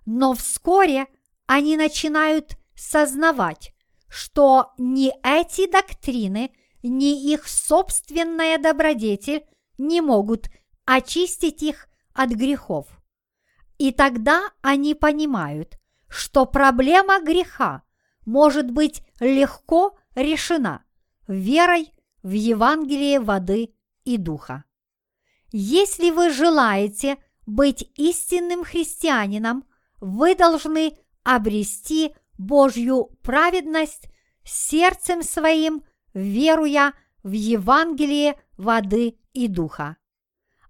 Но 0.06 0.34
вскоре 0.34 1.08
они 1.46 1.76
начинают 1.76 2.58
сознавать, 2.76 3.74
что 4.08 4.72
ни 4.78 5.10
эти 5.26 5.68
доктрины, 5.68 6.52
ни 6.84 7.32
их 7.32 7.48
собственная 7.48 8.56
добродетель 8.56 9.44
не 9.78 10.00
могут 10.00 10.48
очистить 10.88 11.62
их 11.62 11.87
от 12.18 12.30
грехов. 12.30 12.88
И 13.78 13.92
тогда 13.92 14.50
они 14.60 14.96
понимают, 14.96 15.78
что 16.08 16.46
проблема 16.46 17.20
греха 17.20 17.84
может 18.26 18.72
быть 18.72 19.02
легко 19.20 19.96
решена 20.16 20.82
верой 21.28 21.92
в 22.24 22.32
Евангелие 22.32 23.20
воды 23.20 23.72
и 24.02 24.16
духа. 24.16 24.64
Если 25.52 26.10
вы 26.10 26.30
желаете 26.30 27.18
быть 27.46 27.88
истинным 27.94 28.64
христианином, 28.64 29.64
вы 30.00 30.34
должны 30.34 30.98
обрести 31.22 32.16
Божью 32.36 33.16
праведность 33.22 34.08
сердцем 34.42 35.22
своим, 35.22 35.84
веруя 36.14 36.94
в 37.22 37.30
Евангелие 37.30 38.34
воды 38.56 39.20
и 39.34 39.46
духа. 39.46 39.97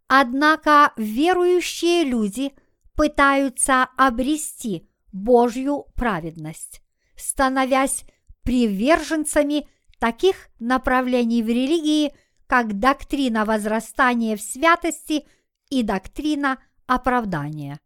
Однако 0.08 0.92
верующие 0.96 2.04
люди 2.04 2.52
пытаются 2.96 3.88
обрести 3.96 4.88
Божью 5.12 5.86
праведность, 5.94 6.82
становясь 7.16 8.04
приверженцами 8.42 9.68
таких 10.00 10.48
направлений 10.58 11.42
в 11.42 11.48
религии– 11.48 12.12
как 12.48 12.78
доктрина 12.80 13.44
возрастания 13.44 14.36
в 14.36 14.40
святости 14.40 15.26
и 15.68 15.82
доктрина 15.82 16.58
оправдания. 16.86 17.78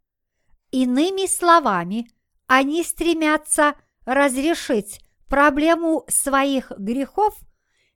Иными 0.71 1.27
словами, 1.27 2.09
они 2.47 2.83
стремятся 2.83 3.75
разрешить 4.05 5.01
проблему 5.27 6.05
своих 6.07 6.71
грехов 6.77 7.37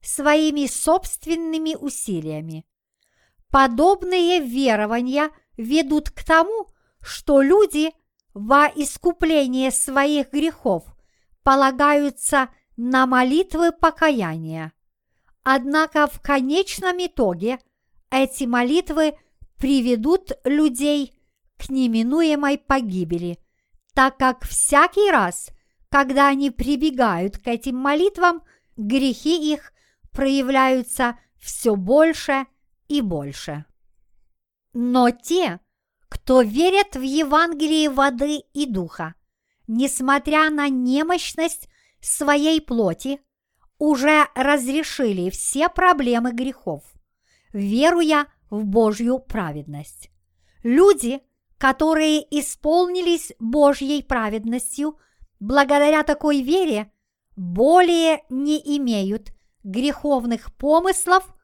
своими 0.02 0.68
собственными 0.68 1.76
усилиями. 1.76 2.66
Подобные 3.52 4.40
верования 4.40 5.30
ведут 5.56 6.10
к 6.10 6.24
тому, 6.24 6.68
что 7.02 7.42
люди 7.42 7.92
во 8.34 8.68
искупление 8.68 9.72
своих 9.72 10.32
грехов 10.32 10.84
полагаются 11.44 12.50
на 12.76 13.06
молитвы 13.06 13.72
покаяния. 13.72 14.74
Однако 15.44 16.08
в 16.08 16.22
конечном 16.22 16.98
итоге 17.00 17.60
эти 18.12 18.44
молитвы 18.44 19.18
приведут 19.58 20.34
людей 20.44 21.18
к 21.58 21.70
неминуемой 21.70 22.58
погибели, 22.58 23.40
так 23.94 24.18
как 24.18 24.46
всякий 24.46 25.10
раз, 25.10 25.50
когда 25.90 26.28
они 26.28 26.52
прибегают 26.52 27.38
к 27.38 27.48
этим 27.48 27.78
молитвам, 27.78 28.44
грехи 28.76 29.54
их 29.54 29.72
проявляются 30.12 31.18
все 31.38 31.76
больше 31.76 32.46
и 32.88 33.02
больше. 33.02 33.66
Но 34.74 35.10
те, 35.12 35.60
кто 36.10 36.42
верят 36.42 36.96
в 36.96 37.02
Евангелие 37.02 37.90
воды 37.90 38.44
и 38.54 38.66
духа, 38.66 39.16
несмотря 39.68 40.50
на 40.50 40.70
немощность 40.70 41.68
своей 42.02 42.62
плоти, 42.62 43.20
уже 43.78 44.28
разрешили 44.36 45.30
все 45.30 45.70
проблемы 45.70 46.32
грехов, 46.32 46.84
веруя 47.54 48.28
в 48.50 48.64
Божью 48.66 49.20
праведность. 49.20 50.10
Люди, 50.64 51.22
которые 51.58 52.22
исполнились 52.40 53.34
Божьей 53.40 54.04
праведностью, 54.04 54.98
благодаря 55.40 56.04
такой 56.04 56.42
вере, 56.42 56.92
более 57.36 58.24
не 58.30 58.58
имеют 58.78 59.32
греховных 59.64 60.54
помыслов 60.56 61.37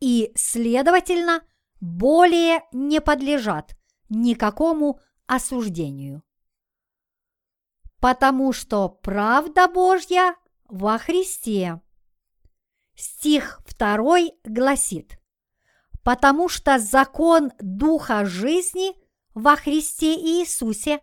и, 0.00 0.32
следовательно, 0.34 1.42
более 1.80 2.62
не 2.72 3.00
подлежат 3.00 3.76
никакому 4.08 5.00
осуждению. 5.26 6.22
Потому 8.00 8.52
что 8.52 8.88
правда 8.88 9.68
Божья 9.68 10.34
во 10.68 10.98
Христе. 10.98 11.80
Стих 12.94 13.60
2 13.78 14.30
гласит, 14.44 15.18
«Потому 16.02 16.48
что 16.48 16.78
закон 16.78 17.52
Духа 17.60 18.24
жизни 18.24 18.94
во 19.34 19.56
Христе 19.56 20.14
Иисусе 20.14 21.00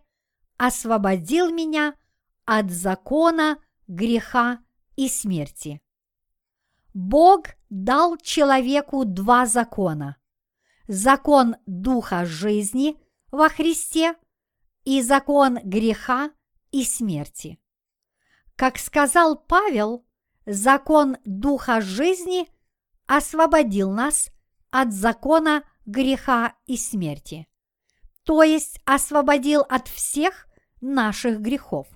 освободил 0.56 1.50
меня 1.50 1.94
от 2.44 2.70
закона 2.70 3.58
греха 3.86 4.58
и 4.96 5.08
смерти». 5.08 5.80
Бог 6.94 7.46
дал 7.70 8.16
человеку 8.18 9.04
два 9.04 9.46
закона– 9.46 10.16
закон 10.88 11.56
Духа 11.66 12.24
жизни 12.24 12.96
во 13.30 13.48
Христе 13.48 14.14
и 14.84 15.02
закон 15.02 15.58
греха 15.62 16.30
и 16.72 16.82
смерти. 16.82 17.60
Как 18.56 18.78
сказал 18.78 19.36
Павел, 19.36 20.04
закон 20.46 21.18
Духа 21.24 21.80
жизни 21.80 22.48
освободил 23.06 23.92
нас 23.92 24.30
от 24.70 24.92
закона 24.92 25.62
греха 25.86 26.54
и 26.66 26.76
смерти, 26.76 27.46
то 28.24 28.42
есть 28.42 28.80
освободил 28.84 29.60
от 29.60 29.88
всех 29.88 30.46
наших 30.80 31.40
грехов. 31.40 31.86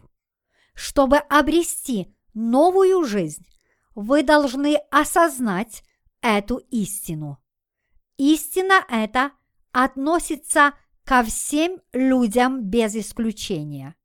Чтобы 0.74 1.16
обрести 1.16 2.14
новую 2.34 3.04
жизнь, 3.04 3.46
вы 3.94 4.22
должны 4.22 4.76
осознать 4.90 5.82
эту 6.20 6.58
истину. 6.70 7.38
Истина 8.16 8.84
эта 8.88 9.32
относится 9.72 10.74
ко 11.04 11.22
всем 11.22 11.80
людям 11.92 12.62
без 12.62 12.94
исключения. 12.94 13.96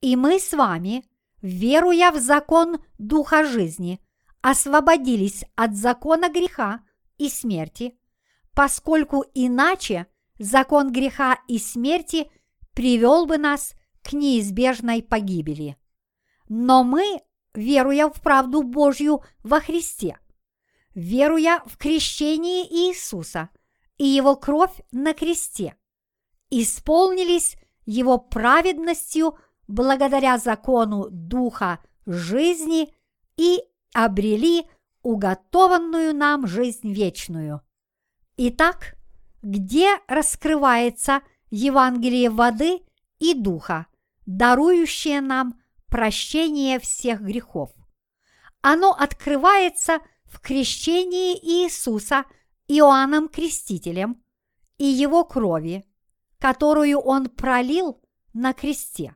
И 0.00 0.16
мы 0.16 0.38
с 0.38 0.52
вами, 0.52 1.04
веруя 1.42 2.10
в 2.10 2.18
закон 2.18 2.78
Духа 2.98 3.44
жизни, 3.44 4.00
освободились 4.40 5.44
от 5.54 5.74
закона 5.76 6.28
греха 6.28 6.80
и 7.18 7.28
смерти, 7.28 7.98
поскольку 8.54 9.24
иначе 9.34 10.06
закон 10.38 10.92
греха 10.92 11.38
и 11.48 11.58
смерти 11.58 12.30
привел 12.74 13.26
бы 13.26 13.38
нас 13.38 13.74
к 14.02 14.12
неизбежной 14.12 15.02
погибели. 15.02 15.76
Но 16.48 16.84
мы 16.84 17.20
веруя 17.54 18.08
в 18.08 18.20
правду 18.20 18.62
Божью 18.62 19.22
во 19.42 19.60
Христе, 19.60 20.18
веруя 20.94 21.62
в 21.66 21.76
крещение 21.76 22.66
Иисуса 22.66 23.50
и 23.96 24.04
Его 24.04 24.36
кровь 24.36 24.74
на 24.92 25.14
кресте, 25.14 25.76
исполнились 26.50 27.56
Его 27.86 28.18
праведностью 28.18 29.38
благодаря 29.66 30.38
закону 30.38 31.08
Духа 31.10 31.78
жизни 32.06 32.94
и 33.36 33.60
обрели 33.92 34.66
уготованную 35.02 36.14
нам 36.14 36.46
жизнь 36.46 36.92
вечную. 36.92 37.60
Итак, 38.36 38.96
где 39.42 39.98
раскрывается 40.08 41.20
Евангелие 41.50 42.30
воды 42.30 42.80
и 43.18 43.34
Духа, 43.34 43.86
дарующее 44.26 45.20
нам 45.20 45.60
прощение 45.94 46.80
всех 46.80 47.20
грехов. 47.20 47.70
Оно 48.62 48.90
открывается 48.90 50.00
в 50.24 50.40
крещении 50.40 51.38
Иисуса 51.38 52.24
Иоанном 52.66 53.28
Крестителем 53.28 54.20
и 54.76 54.86
его 54.86 55.24
крови, 55.24 55.84
которую 56.40 56.98
он 56.98 57.28
пролил 57.28 58.02
на 58.32 58.54
кресте. 58.54 59.14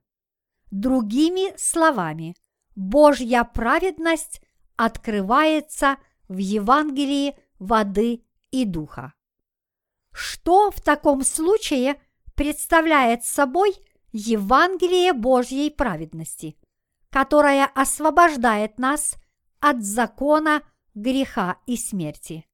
Другими 0.71 1.53
словами, 1.57 2.37
Божья 2.77 3.43
праведность 3.43 4.41
открывается 4.77 5.97
в 6.29 6.37
Евангелии 6.37 7.37
воды 7.59 8.25
и 8.53 8.65
духа. 8.65 9.15
Что 10.13 10.71
в 10.71 10.81
таком 10.81 11.25
случае 11.25 12.01
представляет 12.37 13.25
собой 13.25 13.75
Евангелие 14.13 15.13
Божьей 15.13 15.71
праведности– 15.71 16.57
которая 17.11 17.67
освобождает 17.67 18.79
нас 18.79 19.17
от 19.61 19.83
закона 19.83 20.63
греха 20.95 21.59
и 21.67 21.77
смерти. 21.77 22.47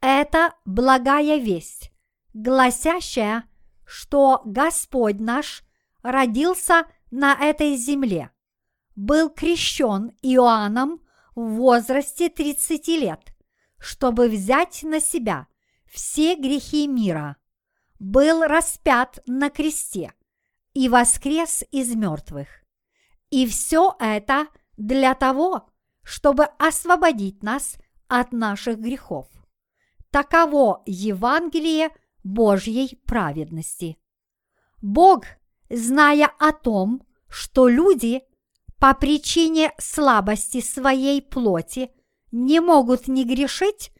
Это 0.00 0.54
благая 0.64 1.38
весть, 1.38 1.92
гласящая, 2.34 3.44
что 3.86 4.42
Господь 4.44 5.18
наш 5.18 5.64
родился 6.02 6.86
на 7.10 7.34
этой 7.34 7.76
земле, 7.76 8.30
был 8.96 9.30
крещен 9.30 10.12
Иоанном 10.22 11.00
в 11.34 11.54
возрасте 11.54 12.28
30 12.28 12.88
лет, 12.88 13.34
чтобы 13.78 14.28
взять 14.28 14.82
на 14.82 15.00
себя 15.00 15.46
все 15.86 16.34
грехи 16.34 16.86
мира, 16.86 17.36
был 17.98 18.42
распят 18.42 19.20
на 19.26 19.48
кресте 19.50 20.12
и 20.74 20.88
воскрес 20.88 21.64
из 21.70 21.94
мертвых. 21.94 22.63
И 23.34 23.48
все 23.48 23.96
это 23.98 24.46
для 24.76 25.12
того, 25.16 25.68
чтобы 26.04 26.44
освободить 26.56 27.42
нас 27.42 27.78
от 28.06 28.30
наших 28.30 28.78
грехов. 28.78 29.26
Таково 30.12 30.84
Евангелие 30.86 31.90
Божьей 32.22 33.00
праведности. 33.06 33.98
Бог, 34.80 35.24
зная 35.68 36.30
о 36.38 36.52
том, 36.52 37.02
что 37.28 37.66
люди 37.66 38.22
по 38.78 38.94
причине 38.94 39.72
слабости 39.78 40.60
своей 40.60 41.20
плоти 41.20 41.90
не 42.30 42.60
могут 42.60 43.08
не 43.08 43.24
грешить, 43.24 43.90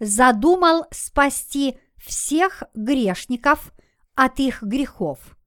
задумал 0.00 0.84
спасти 0.90 1.78
всех 1.96 2.62
грешников 2.74 3.72
от 4.14 4.38
их 4.38 4.62
грехов. 4.62 5.38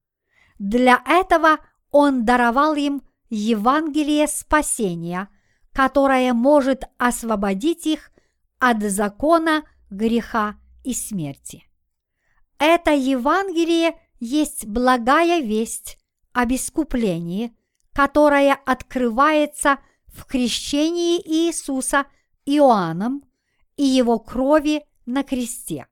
Для 0.57 0.99
этого 1.05 1.59
Он 1.91 2.25
даровал 2.25 2.73
им 2.73 3.03
Евангелие 3.29 4.27
спасения, 4.27 5.29
которое 5.73 6.33
может 6.33 6.83
освободить 6.97 7.85
их 7.85 8.11
от 8.59 8.81
закона 8.83 9.63
греха 9.89 10.55
и 10.83 10.93
смерти. 10.93 11.65
Это 12.59 12.91
Евангелие 12.91 13.99
есть 14.19 14.65
благая 14.65 15.41
весть 15.41 15.97
об 16.33 16.53
искуплении, 16.53 17.55
которая 17.93 18.53
открывается 18.53 19.79
в 20.07 20.25
крещении 20.25 21.19
Иисуса 21.19 22.05
Иоанном 22.45 23.23
и 23.75 23.83
его 23.83 24.19
крови 24.19 24.85
на 25.05 25.23
кресте. 25.23 25.87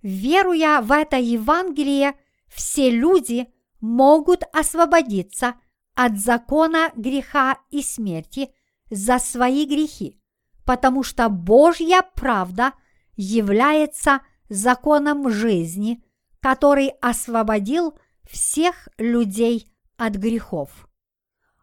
Веруя 0.00 0.80
в 0.80 0.92
это 0.92 1.18
Евангелие, 1.18 2.14
все 2.48 2.90
люди 2.90 3.48
могут 3.80 4.44
освободиться– 4.52 5.54
от 5.96 6.18
закона 6.20 6.92
греха 6.94 7.56
и 7.70 7.82
смерти 7.82 8.50
за 8.90 9.18
свои 9.18 9.66
грехи, 9.66 10.20
потому 10.64 11.02
что 11.02 11.28
Божья 11.30 12.02
правда 12.14 12.72
является 13.16 14.20
законом 14.50 15.30
жизни, 15.30 16.04
который 16.40 16.88
освободил 17.00 17.98
всех 18.24 18.88
людей 18.98 19.72
от 19.96 20.14
грехов. 20.16 20.86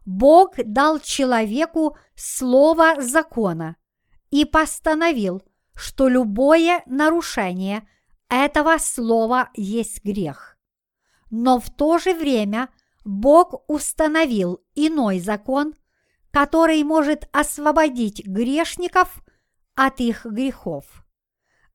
Бог 0.06 0.56
дал 0.66 1.00
человеку 1.00 1.96
слово 2.16 3.02
закона 3.02 3.78
и 4.32 4.46
постановил, 4.46 5.44
что 5.76 6.08
любое 6.08 6.82
нарушение 6.88 7.88
этого 8.30 8.78
слова 8.80 9.52
есть 9.54 10.04
грех. 10.04 10.58
Но 11.30 11.60
в 11.60 11.70
то 11.70 12.00
же 12.00 12.16
время– 12.16 12.70
Бог 13.04 13.64
установил 13.68 14.64
иной 14.76 15.20
закон, 15.20 15.74
который 16.32 16.84
может 16.84 17.28
освободить 17.32 18.26
грешников 18.26 19.24
от 19.76 20.00
их 20.00 20.26
грехов. 20.26 21.06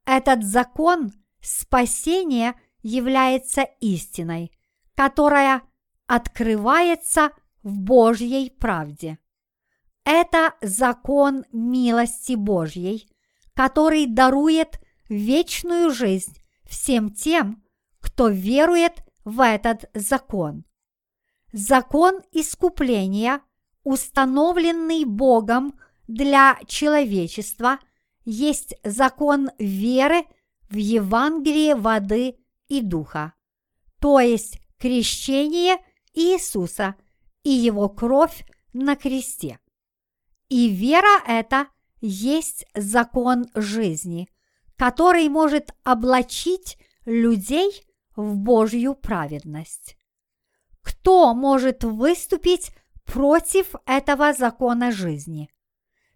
Этот 0.05 0.43
закон 0.43 1.13
спасения 1.41 2.55
является 2.83 3.63
истиной, 3.81 4.53
которая 4.95 5.63
открывается 6.07 7.31
в 7.63 7.79
Божьей 7.79 8.51
правде. 8.51 9.19
Это 10.05 10.55
закон 10.63 11.45
милости 11.53 12.33
Божьей, 12.33 13.11
который 13.55 14.07
дарует 14.07 14.81
вечную 15.09 15.91
жизнь 15.91 16.41
всем 16.65 17.11
тем, 17.11 17.63
кто 18.01 18.29
верует 18.29 19.05
в 19.25 19.45
этот 19.45 19.91
закон. 19.93 20.65
Закон 21.53 22.21
искупления, 22.33 23.41
установленный 23.83 25.05
Богом 25.05 25.79
для 26.07 26.59
человечества, 26.67 27.79
есть 28.25 28.75
закон 28.85 29.51
веры 29.59 30.25
в 30.69 30.77
Евангелие 30.77 31.75
воды 31.75 32.37
и 32.69 32.83
духа, 32.83 33.33
то 34.01 34.21
есть 34.21 34.61
крещение 34.79 35.79
Иисуса 36.13 36.95
и 37.43 37.51
его 37.51 37.89
кровь 37.89 38.45
на 38.75 38.97
кресте. 38.97 39.59
И 40.49 40.69
вера 40.69 41.23
эта 41.27 41.69
есть 42.01 42.67
закон 42.75 43.47
жизни, 43.55 44.29
который 44.77 45.29
может 45.29 45.75
облачить 45.83 46.79
людей 47.05 47.71
в 48.15 48.37
Божью 48.37 48.95
праведность. 48.95 49.98
Кто 50.89 51.35
может 51.35 51.85
выступить 51.85 52.71
против 53.05 53.75
этого 53.85 54.33
закона 54.33 54.91
жизни? 54.91 55.51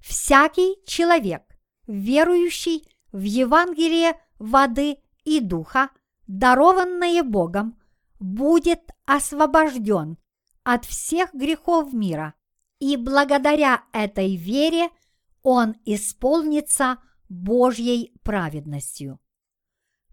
Всякий 0.01 0.77
человек, 0.87 1.43
верующий 1.87 2.89
в 3.13 3.21
Евангелие 3.21 4.19
воды 4.39 4.97
и 5.25 5.41
духа, 5.41 5.91
дарованное 6.27 7.23
Богом, 7.23 7.79
будет 8.19 8.81
освобожден 9.05 10.17
от 10.65 10.87
всех 10.87 11.35
грехов 11.35 11.93
мира, 11.93 12.33
и 12.79 12.97
благодаря 12.97 13.83
этой 13.93 14.37
вере 14.37 14.89
он 15.43 15.75
исполнится 15.85 16.97
Божьей 17.29 18.15
праведностью. 18.23 19.21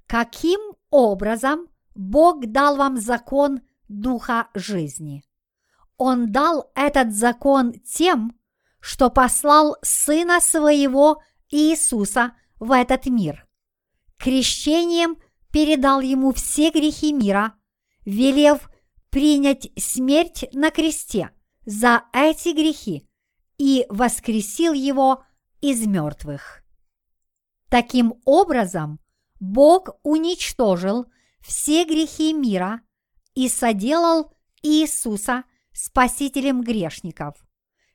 Каким 0.06 0.60
образом 0.90 1.68
Бог 1.96 2.46
дал 2.48 2.76
вам 2.76 2.98
закон 2.98 3.62
Духа 3.90 4.48
жизни? 4.54 5.24
Он 5.98 6.32
дал 6.32 6.72
этот 6.76 7.14
закон 7.14 7.74
тем, 7.74 8.40
что 8.80 9.10
послал 9.10 9.76
Сына 9.82 10.40
Своего 10.40 11.22
Иисуса 11.50 12.34
в 12.60 12.72
этот 12.72 13.08
мир. 13.08 13.48
Крещением 14.18 15.18
передал 15.52 16.00
ему 16.00 16.32
все 16.32 16.72
грехи 16.72 17.12
мира, 17.12 17.56
велев 18.06 18.70
принять 19.10 19.70
смерть 19.78 20.46
на 20.54 20.72
кресте 20.72 21.32
за 21.66 22.04
эти 22.14 22.50
грехи 22.50 23.10
и 23.58 23.86
воскресил 23.90 24.74
его 24.74 25.24
из 25.62 25.86
мертвых. 25.86 26.64
Таким 27.70 28.16
образом, 28.26 29.00
Бог 29.40 29.90
уничтожил 30.04 31.08
все 31.42 31.86
грехи 31.86 32.34
мира 32.34 32.82
и 33.40 33.48
соделал 33.48 34.34
Иисуса 34.64 35.46
спасителем 35.72 36.60
грешников. 36.62 37.42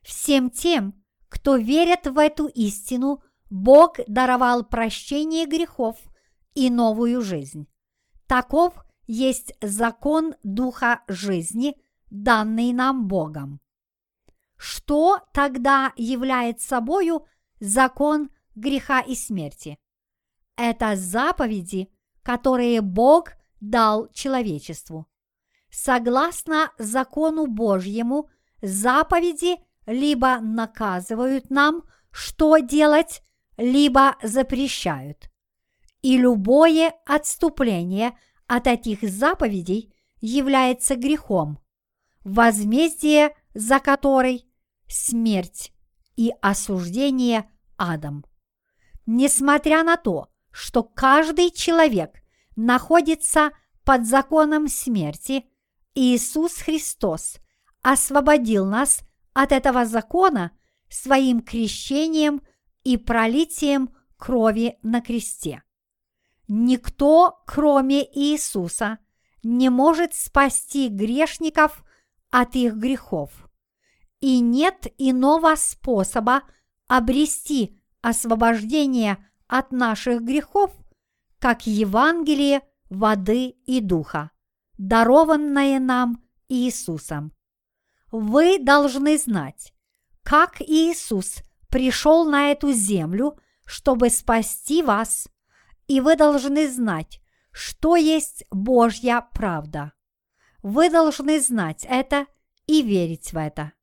Всем 0.01 0.49
тем, 0.49 0.95
кто 1.29 1.55
верит 1.55 2.07
в 2.07 2.17
эту 2.17 2.47
истину, 2.47 3.21
Бог 3.51 3.97
даровал 4.07 4.65
прощение 4.65 5.45
грехов 5.45 5.97
и 6.55 6.71
новую 6.71 7.21
жизнь. 7.21 7.67
Таков 8.25 8.73
есть 9.05 9.53
закон 9.61 10.33
Духа 10.41 11.03
жизни, 11.07 11.75
данный 12.09 12.73
нам 12.73 13.07
Богом. 13.07 13.61
Что 14.57 15.19
тогда 15.31 15.93
является 15.95 16.69
собою 16.69 17.23
закон 17.59 18.31
греха 18.55 18.99
и 18.99 19.13
смерти? 19.13 19.77
Это 20.55 20.95
заповеди, 20.95 21.91
которые 22.23 22.81
Бог 22.81 23.33
дал 23.59 24.07
человечеству. 24.11 25.07
Согласно 25.77 26.71
закону 26.77 27.47
Божьему, 27.47 28.29
заповеди 28.61 29.57
либо 29.85 30.39
наказывают 30.39 31.49
нам, 31.49 31.83
что 32.11 32.59
делать, 32.59 33.21
либо 33.57 34.15
запрещают. 34.23 35.29
И 36.01 36.17
любое 36.17 36.93
отступление 37.05 38.17
от 38.47 38.67
этих 38.67 39.01
заповедей 39.01 39.93
является 40.21 40.95
грехом, 40.95 41.59
возмездие 42.23 43.35
за 43.53 43.79
который– 43.79 44.47
смерть 44.87 45.73
и 46.15 46.31
осуждение 46.41 47.51
адом. 47.77 48.23
Несмотря 49.05 49.83
на 49.83 49.97
то, 49.97 50.29
что 50.51 50.83
каждый 50.83 51.51
человек 51.51 52.23
находится 52.55 53.51
под 53.83 54.05
законом 54.05 54.69
смерти, 54.69 55.43
Иисус 55.95 56.57
Христос 56.57 57.37
освободил 57.81 58.65
нас 58.65 59.01
от 59.33 59.51
этого 59.51 59.85
закона 59.85 60.51
своим 60.89 61.41
крещением 61.41 62.41
и 62.83 62.97
пролитием 62.97 63.95
крови 64.17 64.77
на 64.83 65.01
кресте. 65.01 65.63
Никто, 66.47 67.41
кроме 67.47 68.03
Иисуса, 68.03 68.99
не 69.41 69.69
может 69.69 70.13
спасти 70.13 70.89
грешников 70.89 71.83
от 72.29 72.55
их 72.55 72.75
грехов. 72.75 73.31
И 74.19 74.39
нет 74.39 74.87
иного 74.97 75.55
способа 75.55 76.43
обрести 76.87 77.79
освобождение 78.01 79.17
от 79.47 79.71
наших 79.71 80.21
грехов, 80.21 80.71
как 81.39 81.67
Евангелие 81.67 82.61
воды 82.89 83.49
и 83.65 83.81
духа, 83.81 84.31
дарованное 84.77 85.79
нам 85.79 86.23
Иисусом. 86.47 87.33
Вы 88.11 88.59
должны 88.59 89.17
знать, 89.17 89.73
как 90.23 90.61
Иисус 90.61 91.37
пришел 91.69 92.25
на 92.25 92.51
эту 92.51 92.71
землю, 92.71 93.37
чтобы 93.65 94.09
спасти 94.09 94.83
вас, 94.83 95.27
и 95.87 96.01
вы 96.01 96.15
должны 96.15 96.69
знать, 96.69 97.19
что 97.51 97.95
есть 97.95 98.43
Божья 98.51 99.27
правда. 99.33 99.93
Вы 100.61 100.89
должны 100.89 101.39
знать 101.41 101.85
это 101.89 102.25
и 102.67 102.81
верить 102.81 103.33
в 103.33 103.37
это. 103.37 103.73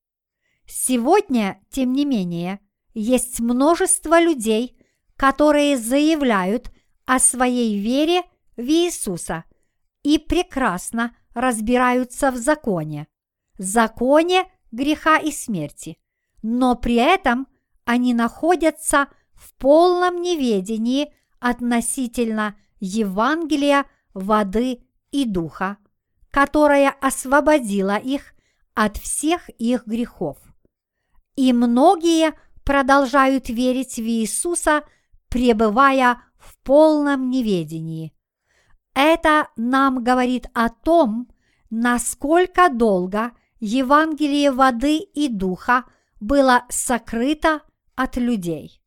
Сегодня, 0.67 1.61
тем 1.71 1.93
не 1.93 2.05
менее, 2.05 2.61
есть 2.95 3.41
множество 3.41 4.21
людей, 4.21 4.79
которые 5.17 5.77
заявляют 5.77 6.71
о 7.05 7.19
своей 7.19 7.79
вере 7.79 8.23
в 8.57 8.63
Иисуса 8.63 9.45
и 10.03 10.19
прекрасно 10.19 11.17
разбираются 11.35 12.31
в 12.31 12.37
законе, 12.37 13.07
законе 13.59 14.45
греха 14.71 15.19
и 15.19 15.31
смерти, 15.31 15.99
но 16.43 16.75
при 16.75 16.97
этом 16.97 17.47
они 17.85 18.15
находятся 18.15 19.09
в 19.35 19.55
полном 19.55 20.21
неведении 20.21 21.13
относительно 21.41 22.57
Евангелия 22.81 23.87
воды 24.15 24.85
и 25.11 25.25
духа, 25.25 25.79
которая 26.31 26.91
освободила 26.91 27.97
их 27.97 28.35
от 28.75 28.97
всех 28.97 29.49
их 29.51 29.87
грехов. 29.87 30.39
И 31.37 31.53
многие 31.53 32.35
продолжают 32.65 33.49
верить 33.49 33.97
в 33.97 34.03
Иисуса, 34.03 34.85
пребывая 35.29 36.23
в 36.39 36.57
полном 36.63 37.31
неведении. 37.31 38.13
Это 38.95 39.49
нам 39.57 40.03
говорит 40.05 40.47
о 40.55 40.69
том, 40.69 41.29
насколько 41.71 42.69
долго 42.69 43.33
Евангелие 43.61 44.53
воды 44.53 44.99
и 44.99 45.29
духа 45.29 45.85
было 46.21 46.65
сокрыто 46.69 47.63
от 47.95 48.17
людей. 48.17 48.83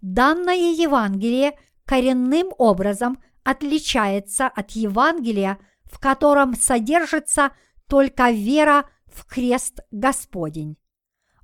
Данное 0.00 0.72
Евангелие 0.72 1.58
коренным 1.84 2.48
образом 2.58 3.18
отличается 3.42 4.46
от 4.46 4.70
Евангелия– 4.72 5.58
в 5.94 6.00
котором 6.00 6.54
содержится 6.56 7.52
только 7.88 8.30
вера 8.30 8.90
в 9.06 9.24
крест 9.26 9.78
Господень. 9.92 10.76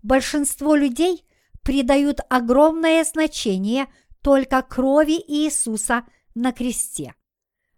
Большинство 0.02 0.74
людей 0.74 1.24
придают 1.62 2.18
огромное 2.28 3.04
значение 3.04 3.86
только 4.22 4.62
крови 4.62 5.22
Иисуса 5.24 6.04
на 6.34 6.52
кресте. 6.52 7.14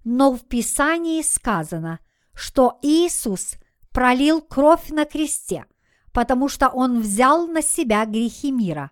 Но 0.04 0.32
в 0.32 0.40
Писании 0.40 1.22
сказано, 1.22 2.00
что 2.34 2.78
Иисус 2.82 3.54
пролил 3.92 4.40
кровь 4.40 4.88
на 4.88 5.04
кресте, 5.04 5.66
потому 6.12 6.48
что 6.48 6.68
Он 6.68 7.00
взял 7.00 7.46
на 7.46 7.62
себя 7.62 8.04
грехи 8.04 8.50
мира. 8.50 8.90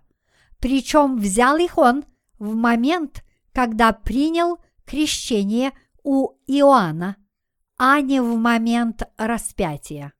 Причем 0.59 1.17
взял 1.17 1.57
их 1.57 1.77
Он 1.77 2.05
в 2.39 2.55
момент, 2.55 3.23
когда 3.53 3.91
принял 3.93 4.59
крещение 4.85 5.73
у 6.03 6.29
Иоанна, 6.47 7.17
а 7.77 7.99
не 8.01 8.21
в 8.21 8.37
момент 8.37 9.03
распятия. 9.17 10.13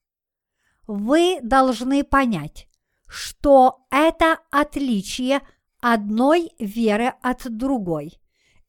Вы 0.87 1.39
должны 1.41 2.03
понять, 2.03 2.67
что 3.07 3.85
это 3.91 4.39
отличие 4.51 5.41
одной 5.79 6.51
веры 6.59 7.13
от 7.21 7.49
другой. 7.49 8.19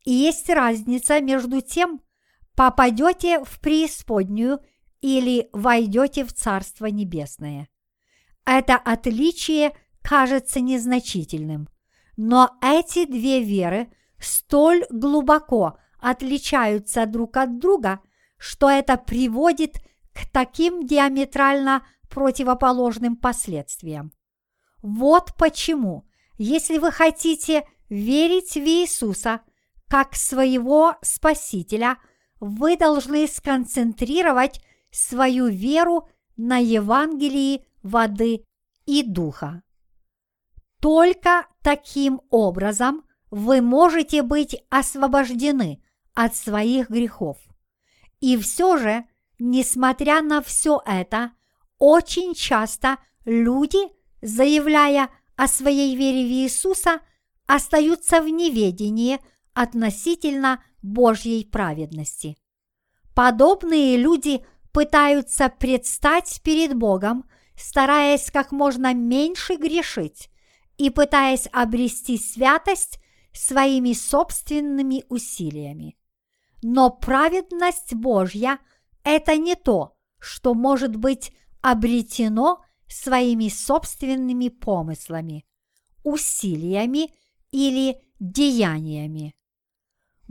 И 0.05 0.13
есть 0.13 0.49
разница 0.51 1.21
между 1.21 1.61
тем, 1.61 2.01
попадете 2.55 3.45
в 3.45 3.61
преисподнюю 3.61 4.61
или 5.01 5.49
войдете 5.53 6.25
в 6.25 6.33
Царство 6.33 6.87
Небесное. 6.87 7.69
Это 8.45 8.77
отличие 8.77 9.77
кажется 10.03 10.61
незначительным, 10.61 11.69
но 12.17 12.51
эти 12.61 13.05
две 13.05 13.43
веры 13.43 13.93
столь 14.19 14.85
глубоко 14.91 15.79
отличаются 15.99 17.07
друг 17.07 17.37
от 17.37 17.59
друга, 17.59 18.01
что 18.39 18.69
это 18.69 18.97
приводит 18.97 19.77
к 20.13 20.29
таким 20.31 20.87
диаметрально 20.87 21.87
противоположным 22.11 23.17
последствиям. 23.17 24.13
Вот 24.83 25.35
почему, 25.39 26.09
если 26.39 26.79
вы 26.79 26.91
хотите 26.91 27.65
верить 27.89 28.55
в 28.55 28.67
Иисуса 28.67 29.41
как 29.89 30.15
своего 30.15 30.97
Спасителя, 31.03 31.99
вы 32.43 32.77
должны 32.77 33.29
сконцентрировать 33.29 34.61
свою 34.91 35.47
веру 35.47 36.09
на 36.37 36.59
Евангелии 36.59 37.65
воды 37.85 38.45
и 38.85 39.05
духа. 39.05 39.63
Только 40.81 41.47
таким 41.63 42.21
образом 42.31 43.05
вы 43.31 43.61
можете 43.61 44.23
быть 44.23 44.57
освобождены 44.71 45.85
от 46.15 46.35
своих 46.35 46.91
грехов. 46.91 47.39
И 48.19 48.37
все 48.37 48.77
же, 48.77 49.05
несмотря 49.39 50.21
на 50.21 50.43
все 50.43 50.83
это, 50.85 51.31
очень 51.79 52.35
часто 52.35 52.99
люди, 53.25 53.79
заявляя 54.21 55.11
о 55.37 55.47
своей 55.47 55.95
вере 55.95 56.27
в 56.27 56.31
Иисуса, 56.31 57.03
остаются 57.47 58.21
в 58.21 58.29
неведении 58.29 59.21
относительно 59.55 60.63
Божьей 60.83 61.45
праведности. 61.45 62.37
Подобные 63.15 63.97
люди 63.97 64.45
пытаются 64.73 65.49
предстать 65.49 66.41
перед 66.43 66.75
Богом, 66.75 67.29
стараясь 67.57 68.31
как 68.31 68.53
можно 68.53 68.95
меньше 68.95 69.57
грешить 69.57 70.31
и 70.79 70.91
пытаясь 70.91 71.49
обрести 71.53 72.19
святость 72.19 72.99
своими 73.33 73.93
собственными 73.93 75.05
усилиями. 75.09 75.97
Но 76.63 76.91
праведность 76.91 77.95
Божья– 77.95 78.59
это 79.05 79.37
не 79.37 79.55
то, 79.55 79.97
что 80.19 80.55
может 80.55 80.97
быть 80.97 81.33
обретено 81.61 82.65
своими 82.89 83.49
собственными 83.49 84.49
помыслами, 84.49 85.45
усилиями 86.03 87.15
или 87.51 88.01
деяниями. 88.21 89.35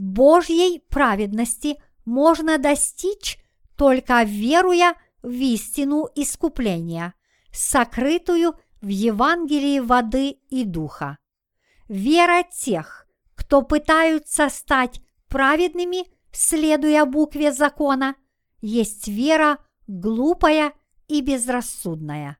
Божьей 0.02 0.80
праведности 0.90 1.80
можно 2.04 2.58
достичь 2.58 3.38
только 3.76 4.24
веруя 4.24 4.96
в 5.22 5.30
истину 5.30 6.08
искупления, 6.16 7.14
сокрытую 7.52 8.56
в 8.80 8.88
Евангелии 8.88 9.78
воды 9.78 10.30
и 10.50 10.64
духа. 10.64 11.18
Вера 11.86 12.42
тех, 12.42 13.06
кто 13.36 13.62
пытаются 13.62 14.48
стать 14.48 15.00
праведными, 15.28 16.06
следуя 16.32 17.04
букве 17.04 17.52
закона, 17.52 18.16
есть 18.60 19.06
вера 19.06 19.58
глупая 19.86 20.72
и 21.06 21.20
безрассудная. 21.20 22.38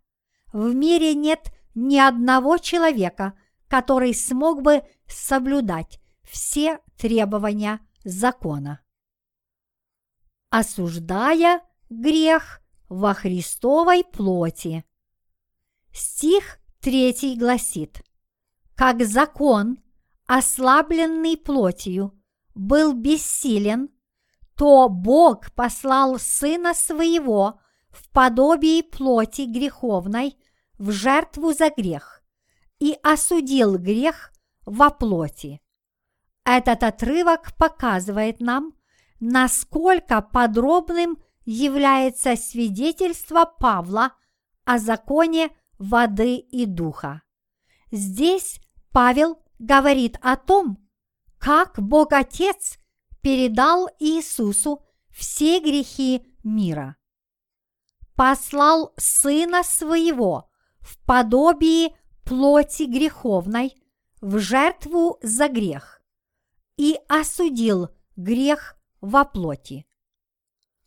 В 0.52 0.74
мире 0.74 1.14
нет 1.14 1.52
ни 1.76 1.96
одного 1.96 2.58
человека, 2.58 3.34
который 3.68 4.14
смог 4.14 4.62
бы 4.62 4.82
соблюдать 5.06 6.00
все 6.24 6.80
требования 7.02 7.80
закона. 8.04 8.80
Осуждая 10.50 11.62
грех 11.90 12.60
во 12.88 13.12
Христовой 13.12 14.04
плоти. 14.04 14.84
Стих 15.92 16.60
3 16.78 17.36
гласит, 17.36 18.04
«Как 18.76 19.04
закон, 19.04 19.78
ослабленный 20.26 21.36
плотью, 21.36 22.12
был 22.54 22.92
бессилен, 22.92 23.90
то 24.54 24.88
Бог 24.88 25.50
послал 25.56 26.20
Сына 26.20 26.72
Своего 26.72 27.58
в 27.90 28.08
подобии 28.10 28.80
плоти 28.80 29.42
греховной 29.42 30.38
в 30.78 30.92
жертву 30.92 31.52
за 31.52 31.70
грех 31.70 32.22
и 32.78 32.96
осудил 33.02 33.76
грех 33.76 34.32
во 34.64 34.90
плоти. 34.90 35.61
Этот 36.44 36.82
отрывок 36.82 37.56
показывает 37.56 38.40
нам, 38.40 38.74
насколько 39.20 40.20
подробным 40.20 41.18
является 41.44 42.36
свидетельство 42.36 43.44
Павла 43.44 44.12
о 44.64 44.78
законе 44.78 45.50
воды 45.78 46.36
и 46.36 46.66
духа. 46.66 47.22
Здесь 47.92 48.60
Павел 48.92 49.42
говорит 49.58 50.18
о 50.20 50.36
том, 50.36 50.78
как 51.38 51.80
Бог 51.80 52.12
Отец 52.12 52.78
передал 53.20 53.88
Иисусу 54.00 54.84
все 55.10 55.60
грехи 55.60 56.26
мира. 56.42 56.96
Послал 58.16 58.92
Сына 58.96 59.62
Своего 59.62 60.50
в 60.80 60.98
подобии 61.04 61.96
плоти 62.24 62.84
греховной 62.84 63.74
в 64.20 64.38
жертву 64.38 65.18
за 65.22 65.48
грех 65.48 66.01
и 66.76 66.98
осудил 67.08 67.88
грех 68.16 68.76
во 69.00 69.24
плоти. 69.24 69.86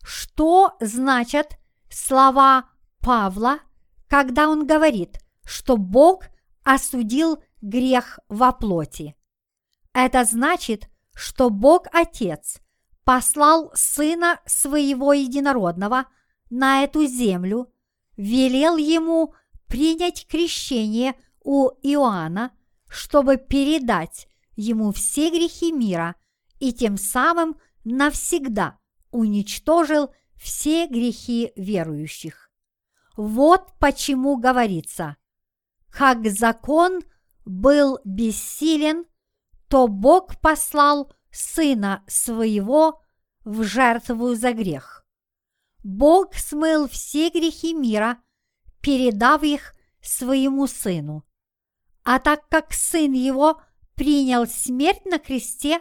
Что 0.03 0.75
значат 0.79 1.57
слова 1.89 2.69
Павла, 2.99 3.59
когда 4.07 4.49
он 4.49 4.67
говорит, 4.67 5.19
что 5.43 5.77
Бог 5.77 6.25
осудил 6.63 7.43
грех 7.61 8.19
во 8.29 8.51
плоти? 8.51 9.15
Это 9.93 10.25
значит, 10.25 10.89
что 11.13 11.49
Бог 11.49 11.87
Отец 11.93 12.59
послал 13.03 13.71
Сына 13.73 14.41
Своего 14.45 15.13
Единородного 15.13 16.07
на 16.49 16.83
эту 16.83 17.05
землю, 17.05 17.71
велел 18.17 18.77
ему 18.77 19.33
принять 19.67 20.27
крещение 20.27 21.15
у 21.43 21.69
Иоанна, 21.81 22.51
чтобы 22.87 23.37
передать 23.37 24.27
ему 24.55 24.91
все 24.91 25.29
грехи 25.29 25.71
мира 25.71 26.15
и 26.59 26.73
тем 26.73 26.97
самым 26.97 27.57
навсегда 27.83 28.79
уничтожил 29.11 30.13
все 30.35 30.87
грехи 30.87 31.51
верующих. 31.55 32.49
Вот 33.15 33.73
почему 33.79 34.37
говорится, 34.37 35.17
как 35.89 36.27
закон 36.27 37.01
был 37.45 37.99
бессилен, 38.03 39.05
то 39.69 39.87
Бог 39.87 40.39
послал 40.41 41.13
Сына 41.31 42.03
Своего 42.07 43.01
в 43.43 43.63
жертву 43.63 44.35
за 44.35 44.53
грех. 44.53 45.05
Бог 45.83 46.33
смыл 46.33 46.87
все 46.89 47.29
грехи 47.29 47.73
мира, 47.73 48.17
передав 48.81 49.43
их 49.43 49.73
своему 50.01 50.67
Сыну. 50.67 51.23
А 52.03 52.19
так 52.19 52.47
как 52.49 52.73
Сын 52.73 53.13
Его 53.13 53.61
принял 53.95 54.47
смерть 54.47 55.05
на 55.05 55.19
кресте, 55.19 55.79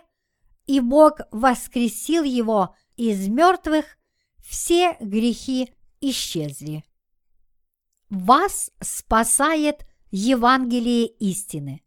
и 0.67 0.81
Бог 0.81 1.21
воскресил 1.31 2.23
Его 2.23 2.75
из 2.97 3.29
мертвых, 3.29 3.85
все 4.39 4.97
грехи 5.01 5.73
исчезли. 6.01 6.85
Вас 8.09 8.71
спасает 8.81 9.87
Евангелие 10.11 11.07
истины. 11.07 11.83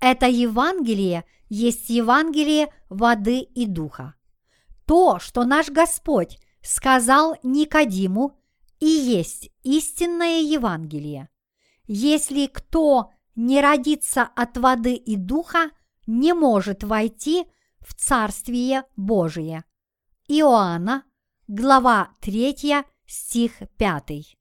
Это 0.00 0.26
Евангелие 0.26 1.24
есть 1.48 1.88
Евангелие 1.88 2.72
воды 2.88 3.40
и 3.40 3.66
духа. 3.66 4.14
То, 4.86 5.18
что 5.18 5.44
наш 5.44 5.70
Господь 5.70 6.38
сказал 6.62 7.36
Никодиму, 7.42 8.38
и 8.80 8.86
есть 8.86 9.50
истинное 9.62 10.40
Евангелие. 10.40 11.28
Если 11.86 12.46
кто 12.46 13.12
не 13.34 13.60
родится 13.60 14.22
от 14.22 14.56
воды 14.56 14.94
и 14.94 15.16
духа, 15.16 15.70
не 16.06 16.32
может 16.32 16.84
войти 16.84 17.46
в 17.80 17.94
Царствие 17.94 18.84
Божие. 18.96 19.64
Иоанна, 20.28 21.04
глава 21.48 22.10
3, 22.20 22.84
стих 23.06 23.52
5. 23.76 24.36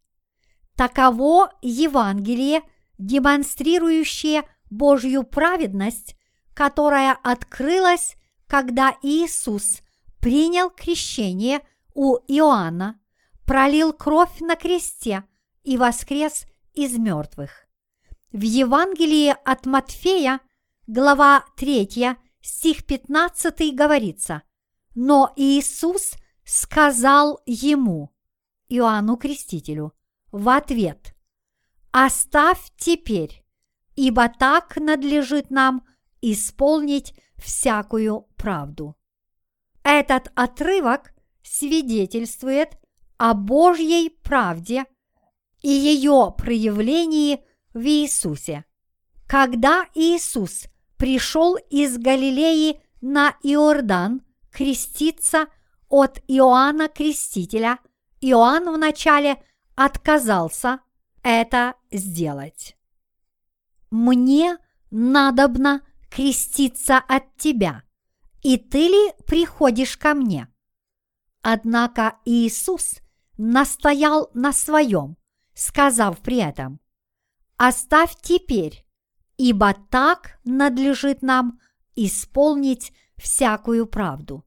Таково 0.75 1.51
Евангелие, 1.61 2.61
демонстрирующее 2.97 4.43
Божью 4.69 5.23
праведность, 5.23 6.15
которая 6.53 7.17
открылась, 7.23 8.15
когда 8.47 8.95
Иисус 9.01 9.81
принял 10.19 10.69
крещение 10.69 11.61
у 11.93 12.15
Иоанна, 12.27 12.99
пролил 13.45 13.93
кровь 13.93 14.39
на 14.39 14.55
кресте 14.55 15.23
и 15.63 15.77
воскрес 15.77 16.45
из 16.73 16.97
мертвых. 16.97 17.62
В 18.33 18.41
Евангелии 18.41 19.35
от 19.45 19.67
Матфея, 19.67 20.39
глава 20.87 21.45
3, 21.55 22.17
стих 22.41 22.83
15 22.83 23.75
говорится, 23.75 24.41
«Но 24.95 25.31
Иисус 25.35 26.13
сказал 26.43 27.39
ему, 27.45 28.11
Иоанну 28.69 29.17
Крестителю, 29.17 29.93
в 30.31 30.49
ответ, 30.49 31.15
«Оставь 31.91 32.71
теперь, 32.75 33.45
ибо 33.95 34.27
так 34.29 34.77
надлежит 34.77 35.51
нам 35.51 35.85
исполнить 36.21 37.13
всякую 37.37 38.21
правду». 38.35 38.97
Этот 39.83 40.31
отрывок 40.33 41.13
свидетельствует 41.43 42.79
о 43.17 43.35
Божьей 43.35 44.09
правде 44.09 44.85
и 45.61 45.69
ее 45.69 46.33
проявлении 46.35 47.45
в 47.73 47.83
Иисусе. 47.85 48.65
Когда 49.27 49.85
Иисус 49.95 50.65
пришел 50.97 51.55
из 51.69 51.97
Галилеи 51.97 52.79
на 53.01 53.35
Иордан 53.43 54.21
креститься 54.51 55.47
от 55.89 56.19
Иоанна 56.27 56.87
Крестителя, 56.87 57.79
Иоанн 58.21 58.73
вначале 58.73 59.43
отказался 59.75 60.79
это 61.23 61.75
сделать. 61.91 62.77
«Мне 63.91 64.57
надобно 64.91 65.81
креститься 66.09 66.97
от 66.97 67.35
тебя, 67.37 67.83
и 68.41 68.57
ты 68.57 68.87
ли 68.87 69.13
приходишь 69.25 69.97
ко 69.97 70.13
мне?» 70.13 70.47
Однако 71.41 72.17
Иисус 72.25 73.01
настоял 73.37 74.29
на 74.33 74.53
своем, 74.53 75.17
сказав 75.53 76.19
при 76.21 76.37
этом, 76.37 76.79
«Оставь 77.57 78.15
теперь, 78.21 78.85
ибо 79.37 79.75
так 79.89 80.39
надлежит 80.43 81.21
нам 81.21 81.59
исполнить 81.95 82.93
всякую 83.17 83.87
правду». 83.87 84.45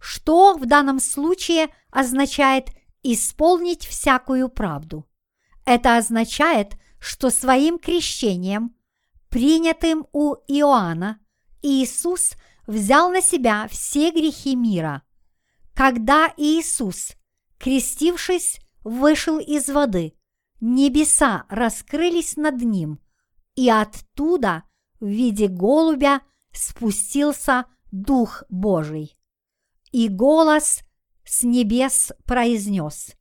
Что 0.00 0.54
в 0.54 0.66
данном 0.66 1.00
случае 1.00 1.68
означает 1.90 2.70
исполнить 3.02 3.84
всякую 3.84 4.48
правду? 4.48 5.08
Это 5.64 5.96
означает, 5.96 6.74
что 7.00 7.30
своим 7.30 7.78
крещением, 7.78 8.74
принятым 9.28 10.06
у 10.12 10.34
Иоанна, 10.46 11.20
Иисус 11.62 12.32
взял 12.66 13.10
на 13.10 13.20
себя 13.20 13.66
все 13.68 14.10
грехи 14.10 14.54
мира. 14.54 15.02
Когда 15.74 16.32
Иисус, 16.36 17.12
крестившись, 17.58 18.60
вышел 18.84 19.38
из 19.38 19.68
воды, 19.68 20.14
небеса 20.60 21.44
раскрылись 21.48 22.36
над 22.36 22.62
ним, 22.62 23.00
и 23.54 23.68
оттуда 23.70 24.64
в 25.00 25.06
виде 25.06 25.48
голубя 25.48 26.20
спустился 26.52 27.66
Дух 27.90 28.42
Божий. 28.48 29.16
И 29.92 30.08
голос 30.08 30.80
с 31.24 31.42
небес 31.42 32.12
произнес 32.24 33.14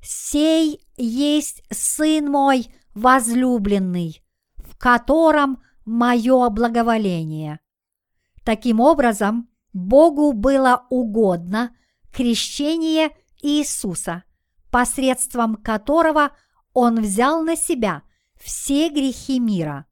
«Сей 0.00 0.80
есть 0.96 1.62
Сын 1.70 2.30
мой 2.30 2.66
возлюбленный, 2.94 4.22
в 4.56 4.76
котором 4.76 5.62
мое 5.84 6.48
благоволение». 6.50 7.60
Таким 8.44 8.80
образом, 8.80 9.48
Богу 9.72 10.32
было 10.32 10.86
угодно 10.90 11.74
крещение 12.12 13.10
Иисуса, 13.40 14.24
посредством 14.72 15.56
которого 15.56 16.32
Он 16.72 17.00
взял 17.00 17.42
на 17.44 17.56
себя 17.56 18.02
все 18.40 18.88
грехи 18.88 19.38
мира. 19.38 19.86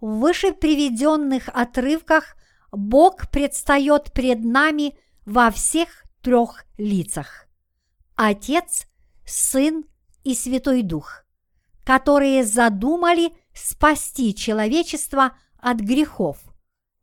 В 0.00 0.20
выше 0.20 0.52
приведенных 0.52 1.48
отрывках 1.48 2.36
Бог 2.70 3.30
предстает 3.30 4.12
пред 4.12 4.44
нами 4.44 4.96
во 5.24 5.50
всех 5.50 6.04
трех 6.20 6.66
лицах. 6.76 7.46
Отец, 8.14 8.86
Сын 9.24 9.84
и 10.24 10.34
Святой 10.34 10.82
Дух, 10.82 11.24
которые 11.82 12.44
задумали 12.44 13.32
спасти 13.54 14.34
человечество 14.34 15.36
от 15.58 15.78
грехов 15.78 16.38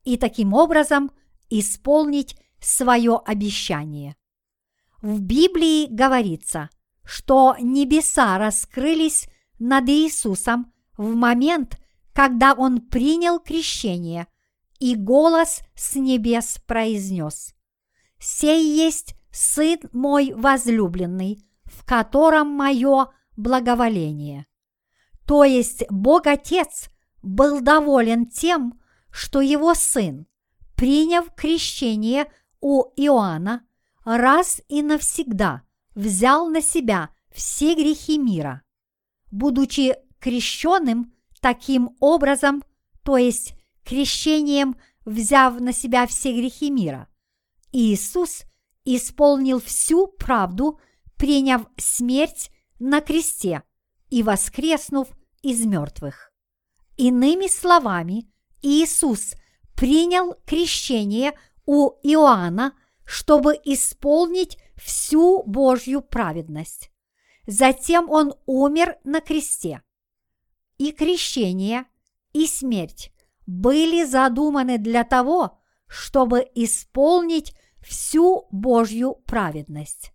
и 0.03 0.15
таким 0.15 0.53
образом 0.53 1.11
исполнить 1.49 2.35
свое 2.59 3.19
обещание. 3.25 4.15
В 5.01 5.21
Библии 5.21 5.87
говорится, 5.89 6.69
что 7.09 7.55
небеса 7.59 8.37
раскрылись 8.37 9.27
над 9.57 9.89
Иисусом 9.89 10.71
в 10.95 11.15
момент, 11.15 11.79
когда 12.13 12.53
Он 12.53 12.81
принял 12.81 13.39
крещение, 13.39 14.27
и 14.77 14.95
голос 14.95 15.61
с 15.73 15.95
небес 15.95 16.59
произнес 16.67 17.55
«Сей 18.19 18.63
есть 18.63 19.15
Сын 19.31 19.79
мой 19.91 20.33
возлюбленный, 20.35 21.43
в 21.63 21.83
котором 21.83 22.49
мое 22.49 23.07
благоволение». 23.35 24.45
То 25.25 25.43
есть 25.43 25.85
Бог 25.89 26.27
Отец 26.27 26.91
был 27.23 27.61
доволен 27.61 28.27
тем, 28.27 28.79
что 29.09 29.41
его 29.41 29.73
Сын, 29.73 30.27
приняв 30.75 31.33
крещение 31.33 32.31
у 32.61 32.83
Иоанна, 32.95 33.65
раз 34.05 34.61
и 34.67 34.83
навсегда 34.83 35.63
взял 35.99 36.47
на 36.47 36.61
себя 36.61 37.09
все 37.29 37.75
грехи 37.75 38.17
мира. 38.17 38.63
Будучи 39.31 39.97
крещенным 40.19 41.13
таким 41.41 41.95
образом, 41.99 42.63
то 43.03 43.17
есть 43.17 43.53
крещением 43.83 44.77
взяв 45.05 45.59
на 45.59 45.73
себя 45.73 46.07
все 46.07 46.33
грехи 46.33 46.71
мира, 46.71 47.07
Иисус 47.71 48.43
исполнил 48.85 49.59
всю 49.59 50.07
правду, 50.07 50.79
приняв 51.17 51.67
смерть 51.77 52.49
на 52.79 53.01
кресте 53.01 53.63
и 54.09 54.23
воскреснув 54.23 55.09
из 55.41 55.65
мертвых. 55.65 56.31
Иными 56.97 57.47
словами, 57.47 58.31
Иисус 58.61 59.33
принял 59.75 60.35
крещение 60.45 61.37
у 61.65 61.91
Иоанна, 62.03 62.73
чтобы 63.05 63.55
исполнить 63.63 64.57
всю 64.79 65.43
Божью 65.43 66.01
праведность. 66.01 66.91
Затем 67.45 68.09
он 68.09 68.33
умер 68.45 68.97
на 69.03 69.21
кресте. 69.21 69.81
И 70.77 70.91
крещение, 70.91 71.85
и 72.31 72.47
смерть 72.47 73.11
были 73.45 74.05
задуманы 74.05 74.77
для 74.77 75.03
того, 75.03 75.59
чтобы 75.87 76.47
исполнить 76.55 77.53
всю 77.81 78.47
Божью 78.51 79.15
праведность. 79.25 80.13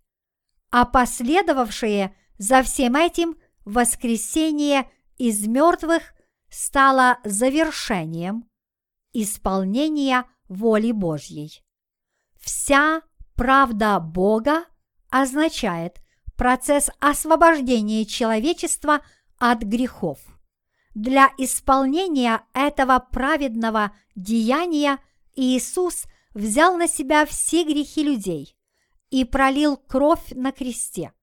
А 0.71 0.85
последовавшее 0.85 2.15
за 2.37 2.63
всем 2.63 2.95
этим 2.95 3.35
воскресение 3.65 4.89
из 5.17 5.45
мертвых 5.47 6.13
стало 6.49 7.19
завершением 7.23 8.49
исполнения 9.13 10.25
воли 10.47 10.91
Божьей. 10.91 11.63
Вся 12.39 13.01
правда 13.35 13.99
Бога 13.99 14.65
означает 15.09 16.01
процесс 16.35 16.89
освобождения 16.99 18.05
человечества 18.05 19.01
от 19.37 19.63
грехов. 19.63 20.19
Для 20.93 21.29
исполнения 21.37 22.41
этого 22.53 22.99
праведного 22.99 23.91
деяния 24.15 24.99
Иисус– 25.35 26.05
взял 26.35 26.77
на 26.77 26.87
себя 26.87 27.25
все 27.25 27.63
грехи 27.63 28.03
людей 28.03 28.55
и 29.09 29.23
пролил 29.23 29.77
кровь 29.77 30.31
на 30.31 30.51
кресте. 30.51 31.13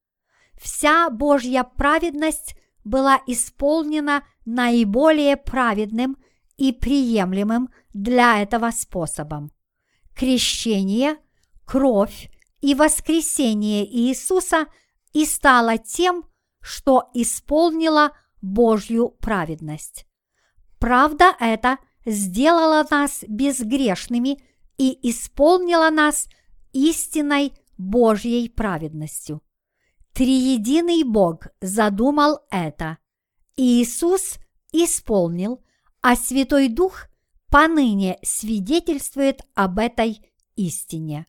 Вся 0.59 1.09
Божья 1.09 1.63
праведность 1.63 2.57
была 2.83 3.21
исполнена 3.27 4.23
наиболее 4.45 5.37
праведным 5.37 6.17
и 6.57 6.73
приемлемым 6.73 7.69
для 7.93 8.41
этого 8.41 8.71
способом. 8.71 9.51
Крещение, 10.15 11.17
кровь 11.65 12.29
и 12.61 12.75
воскресение 12.75 13.85
Иисуса 13.85 14.67
и 15.13 15.25
стало 15.25 15.77
тем, 15.77 16.25
что 16.61 17.09
исполнило 17.13 18.11
Божью 18.41 19.09
праведность. 19.19 20.05
Правда 20.79 21.35
это 21.39 21.77
сделала 22.05 22.85
нас 22.89 23.23
безгрешными– 23.27 24.41
и 24.77 25.09
исполнила 25.09 25.89
нас 25.89 26.27
истинной 26.71 27.53
Божьей 27.77 28.49
праведностью. 28.49 29.41
Триединый 30.13 31.03
Бог 31.03 31.47
задумал 31.61 32.39
это. 32.51 32.97
Иисус 33.55 34.37
исполнил, 34.71 35.63
а 36.01 36.15
Святой 36.15 36.69
Дух 36.69 37.07
поныне 37.49 38.19
свидетельствует 38.23 39.41
об 39.55 39.79
этой 39.79 40.21
истине. 40.55 41.27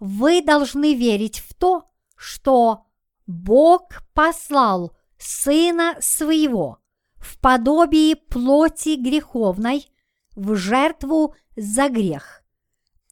Вы 0.00 0.42
должны 0.42 0.94
верить 0.94 1.40
в 1.40 1.54
то, 1.54 1.84
что 2.16 2.86
Бог 3.26 4.02
послал 4.14 4.92
Сына 5.18 5.96
Своего 6.00 6.78
в 7.16 7.38
подобии 7.40 8.14
плоти 8.14 8.96
греховной 8.96 9.86
в 10.36 10.54
жертву 10.54 11.34
за 11.56 11.88
грех 11.88 12.42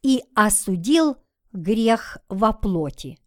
и 0.03 0.22
осудил 0.34 1.16
грех 1.53 2.18
во 2.28 2.53
плоти. 2.53 3.18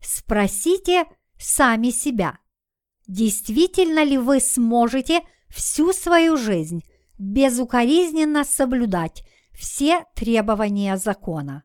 Спросите 0.00 1.04
сами 1.38 1.90
себя, 1.90 2.38
действительно 3.06 4.02
ли 4.02 4.16
вы 4.16 4.40
сможете 4.40 5.20
всю 5.48 5.92
свою 5.92 6.36
жизнь 6.36 6.82
безукоризненно 7.18 8.44
соблюдать 8.44 9.24
все 9.52 10.04
требования 10.14 10.96
закона. 10.96 11.64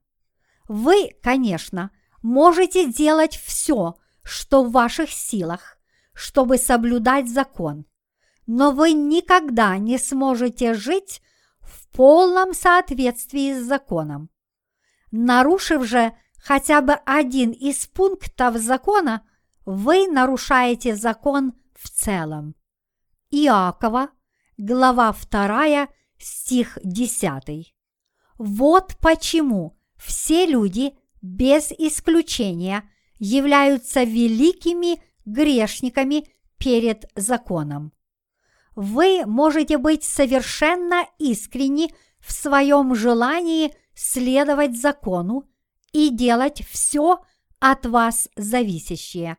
Вы, 0.70 1.18
конечно, 1.24 1.90
можете 2.22 2.94
делать 2.94 3.36
все, 3.36 3.96
что 4.22 4.64
в 4.64 4.72
ваших 4.72 5.10
силах, 5.10 5.80
чтобы 6.14 6.60
соблюдать 6.60 7.28
закон, 7.28 7.88
но 8.46 8.72
вы 8.72 8.94
никогда 8.94 9.80
не 9.80 9.98
сможете 9.98 10.76
жить 10.76 11.24
в 11.60 11.90
полном 11.90 12.54
соответствии 12.54 13.54
с 13.60 13.66
законом. 13.66 14.30
Нарушив 15.10 15.86
же 15.86 16.14
хотя 16.38 16.82
бы 16.82 16.94
один 16.94 17.50
из 17.50 17.88
пунктов 17.88 18.58
закона, 18.58 19.28
вы 19.66 20.08
нарушаете 20.08 20.96
закон 20.96 21.54
в 21.74 21.90
целом. 21.90 22.54
Иакова, 23.32 24.10
глава 24.60 25.16
2, 25.32 25.88
стих 26.20 26.78
10. 26.84 27.74
Вот 28.38 28.98
почему 29.02 29.79
все 30.00 30.46
люди 30.46 30.94
без 31.22 31.72
исключения 31.72 32.90
являются 33.20 34.04
великими 34.04 35.02
грешниками 35.26 36.26
перед 36.58 37.06
законом. 37.16 37.92
Вы 38.76 39.26
можете 39.26 39.78
быть 39.78 40.04
совершенно 40.04 41.06
искренни 41.18 41.94
в 42.20 42.32
своем 42.32 42.96
желании 42.96 43.74
следовать 43.94 44.80
закону 44.80 45.44
и 45.92 46.10
делать 46.10 46.64
все 46.70 47.20
от 47.60 47.86
вас 47.86 48.30
зависящее. 48.38 49.38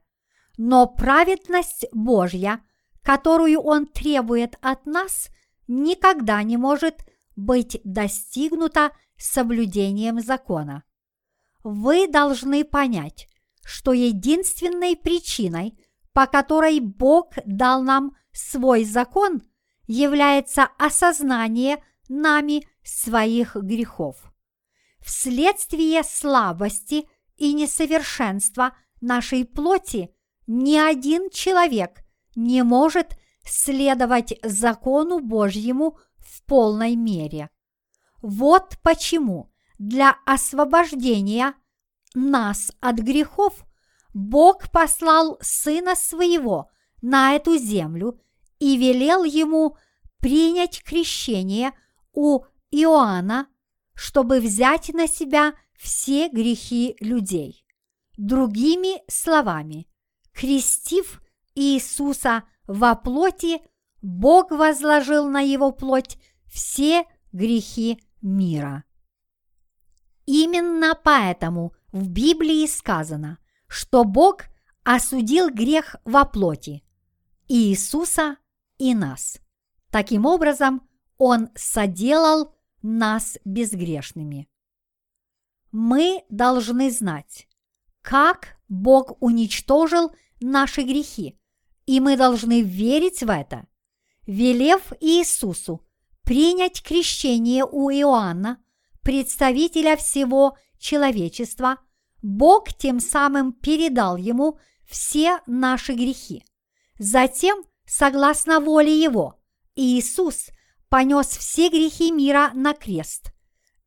Но 0.58 0.86
праведность 0.86 1.86
Божья, 1.92 2.61
которую 3.02 3.61
Он 3.61 3.86
требует 3.86 4.56
от 4.61 4.84
нас, 4.84 5.30
никогда 5.68 6.42
не 6.42 6.58
может 6.58 6.96
быть 7.34 7.80
достигнута 7.84 8.92
соблюдением 9.22 10.20
закона. 10.20 10.84
Вы 11.62 12.08
должны 12.08 12.64
понять, 12.64 13.28
что 13.62 13.92
единственной 13.92 14.96
причиной, 14.96 15.78
по 16.12 16.26
которой 16.26 16.80
Бог 16.80 17.34
дал 17.44 17.82
нам 17.82 18.16
свой 18.32 18.84
закон, 18.84 19.42
является 19.86 20.68
осознание 20.78 21.82
нами 22.08 22.66
своих 22.82 23.56
грехов 23.56 24.30
вследствие 25.00 26.02
слабости 26.04 27.08
и 27.36 27.52
несовершенства 27.52 28.76
нашей 29.00 29.44
плоти 29.44 30.14
ни 30.46 30.76
один 30.76 31.30
человек 31.30 32.00
не 32.36 32.62
может 32.62 33.16
следовать 33.44 34.34
закону 34.42 35.20
Божьему 35.20 35.98
в 36.18 36.44
полной 36.44 36.96
мере. 36.96 37.50
Вот 38.22 38.76
почему 38.82 39.50
для 39.78 40.16
освобождения 40.26 41.54
нас 42.14 42.72
от 42.80 42.96
грехов 42.96 43.64
Бог 44.12 44.70
послал 44.70 45.38
Сына 45.40 45.94
Своего 45.94 46.68
на 47.02 47.34
эту 47.34 47.56
землю 47.56 48.20
и 48.58 48.76
велел 48.76 49.24
ему 49.24 49.76
принять 50.20 50.82
крещение 50.82 51.72
у 52.12 52.44
Иоанна 52.70 53.46
чтобы 54.00 54.40
взять 54.40 54.88
на 54.94 55.06
себя 55.06 55.52
все 55.76 56.30
грехи 56.30 56.96
людей. 57.00 57.66
Другими 58.16 59.02
словами, 59.12 59.86
крестив 60.32 61.20
Иисуса 61.54 62.44
во 62.66 62.94
плоти, 62.94 63.60
Бог 64.00 64.52
возложил 64.52 65.28
на 65.28 65.42
его 65.42 65.70
плоть 65.70 66.16
все 66.46 67.04
грехи 67.32 68.02
мира. 68.22 68.84
Именно 70.26 70.98
поэтому 71.02 71.72
в 71.92 72.08
Библии 72.08 72.66
сказано, 72.66 73.38
что 73.66 74.04
Бог 74.04 74.44
осудил 74.84 75.50
грех 75.50 75.96
во 76.04 76.24
плоти 76.24 76.82
Иисуса 77.48 78.36
и 78.78 78.94
нас. 78.94 79.40
Таким 79.90 80.24
образом, 80.24 80.88
Он 81.18 81.50
соделал 81.54 82.54
нас 82.82 83.38
безгрешными. 83.44 84.48
Мы 85.72 86.24
должны 86.28 86.90
знать, 86.90 87.48
как 88.02 88.56
Бог 88.68 89.20
уничтожил 89.20 90.14
наши 90.40 90.82
грехи, 90.82 91.38
и 91.86 92.00
мы 92.00 92.16
должны 92.16 92.62
верить 92.62 93.22
в 93.22 93.30
это, 93.30 93.66
велев 94.26 94.92
Иисусу 95.00 95.84
принять 96.24 96.82
крещение 96.82 97.64
у 97.64 97.90
Иоанна, 97.90 98.62
представителя 99.02 99.96
всего 99.96 100.56
человечества, 100.78 101.78
Бог 102.22 102.72
тем 102.74 103.00
самым 103.00 103.52
передал 103.52 104.16
ему 104.16 104.58
все 104.86 105.40
наши 105.46 105.94
грехи. 105.94 106.44
Затем, 106.98 107.62
согласно 107.86 108.60
воле 108.60 109.00
Его, 109.00 109.40
Иисус 109.74 110.50
понес 110.88 111.28
все 111.28 111.68
грехи 111.68 112.10
мира 112.10 112.50
на 112.54 112.74
крест, 112.74 113.32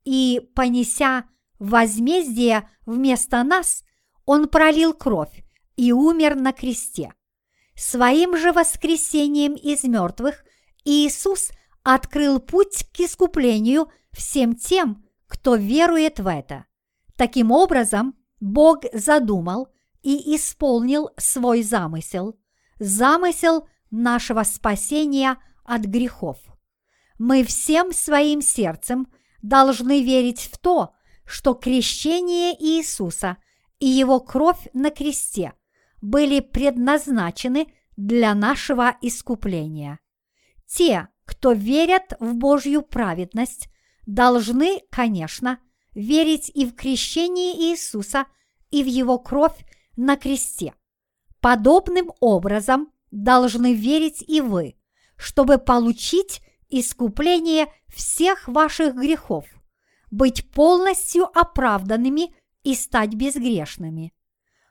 и, 0.04 0.42
понеся 0.56 1.26
возмездие 1.60 2.70
вместо 2.86 3.44
нас, 3.44 3.84
он 4.26 4.48
пролил 4.48 4.94
кровь 4.94 5.44
и 5.76 5.92
умер 5.92 6.36
на 6.36 6.54
кресте. 6.54 7.14
Своим 7.76 8.38
же 8.38 8.52
воскресением 8.52 9.54
из 9.54 9.84
мертвых 9.84 10.44
Иисус 10.86 11.52
открыл 11.84 12.40
путь 12.40 12.86
к 12.94 13.00
искуплению 13.02 13.90
всем 14.12 14.56
тем, 14.56 15.06
кто 15.28 15.56
верует 15.56 16.20
в 16.20 16.28
это. 16.28 16.66
Таким 17.16 17.52
образом, 17.52 18.16
Бог 18.40 18.84
задумал 18.94 19.68
и 20.02 20.36
исполнил 20.36 21.10
свой 21.18 21.64
замысел, 21.64 22.38
замысел 22.80 23.68
нашего 23.92 24.44
спасения 24.44 25.38
от 25.64 25.82
грехов 25.82 26.38
мы 27.18 27.44
всем 27.44 27.94
своим 27.94 28.42
сердцем 28.42 29.08
должны 29.42 30.04
верить 30.04 30.42
в 30.42 30.58
то, 30.58 30.94
что 31.26 31.54
крещение 31.54 32.54
Иисуса 32.54 33.38
и 33.80 33.88
его 33.88 34.20
кровь 34.20 34.68
на 34.74 34.90
кресте 34.90 35.54
были 36.02 36.42
предназначены 36.42 37.74
для 37.96 38.34
нашего 38.34 38.98
искупления. 39.02 40.00
Те, 40.66 41.08
кто 41.34 41.52
верят 41.52 42.14
в 42.20 42.36
Божью 42.36 42.84
праведность, 42.84 43.68
должны, 44.06 44.82
конечно, 44.92 45.58
верить 45.96 46.52
и 46.54 46.64
в 46.64 46.76
крещение 46.76 47.72
Иисуса, 47.72 48.28
и 48.70 48.84
в 48.84 48.86
его 48.86 49.18
кровь 49.18 49.66
на 49.96 50.16
кресте. 50.16 50.76
Подобным 51.42 52.12
образом 52.20 52.92
должны 53.10 53.74
верить 53.74 54.24
и 54.28 54.42
вы, 54.42 54.76
чтобы 55.18 55.58
получить 55.58 56.42
искупление 56.70 57.68
всех 57.88 58.48
ваших 58.48 58.94
грехов, 58.94 59.46
быть 60.12 60.52
полностью 60.52 61.26
оправданными 61.36 62.36
и 62.62 62.76
стать 62.76 63.16
безгрешными. 63.16 64.14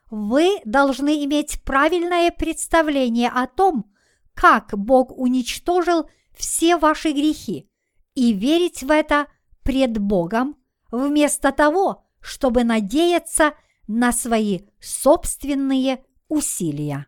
Вы 0.09 0.61
должны 0.63 1.25
иметь 1.25 1.61
правильное 1.63 2.31
представление 2.31 3.29
о 3.29 3.47
том, 3.47 3.91
как 4.33 4.77
Бог 4.77 5.11
уничтожил 5.11 6.09
все 6.35 6.77
ваши 6.77 7.11
грехи, 7.11 7.69
и 8.15 8.33
верить 8.33 8.83
в 8.83 8.91
это 8.91 9.27
пред 9.63 9.97
Богом, 9.97 10.57
вместо 10.91 11.51
того, 11.51 12.03
чтобы 12.21 12.63
надеяться 12.63 13.53
на 13.87 14.11
свои 14.11 14.61
собственные 14.79 16.03
усилия. 16.27 17.07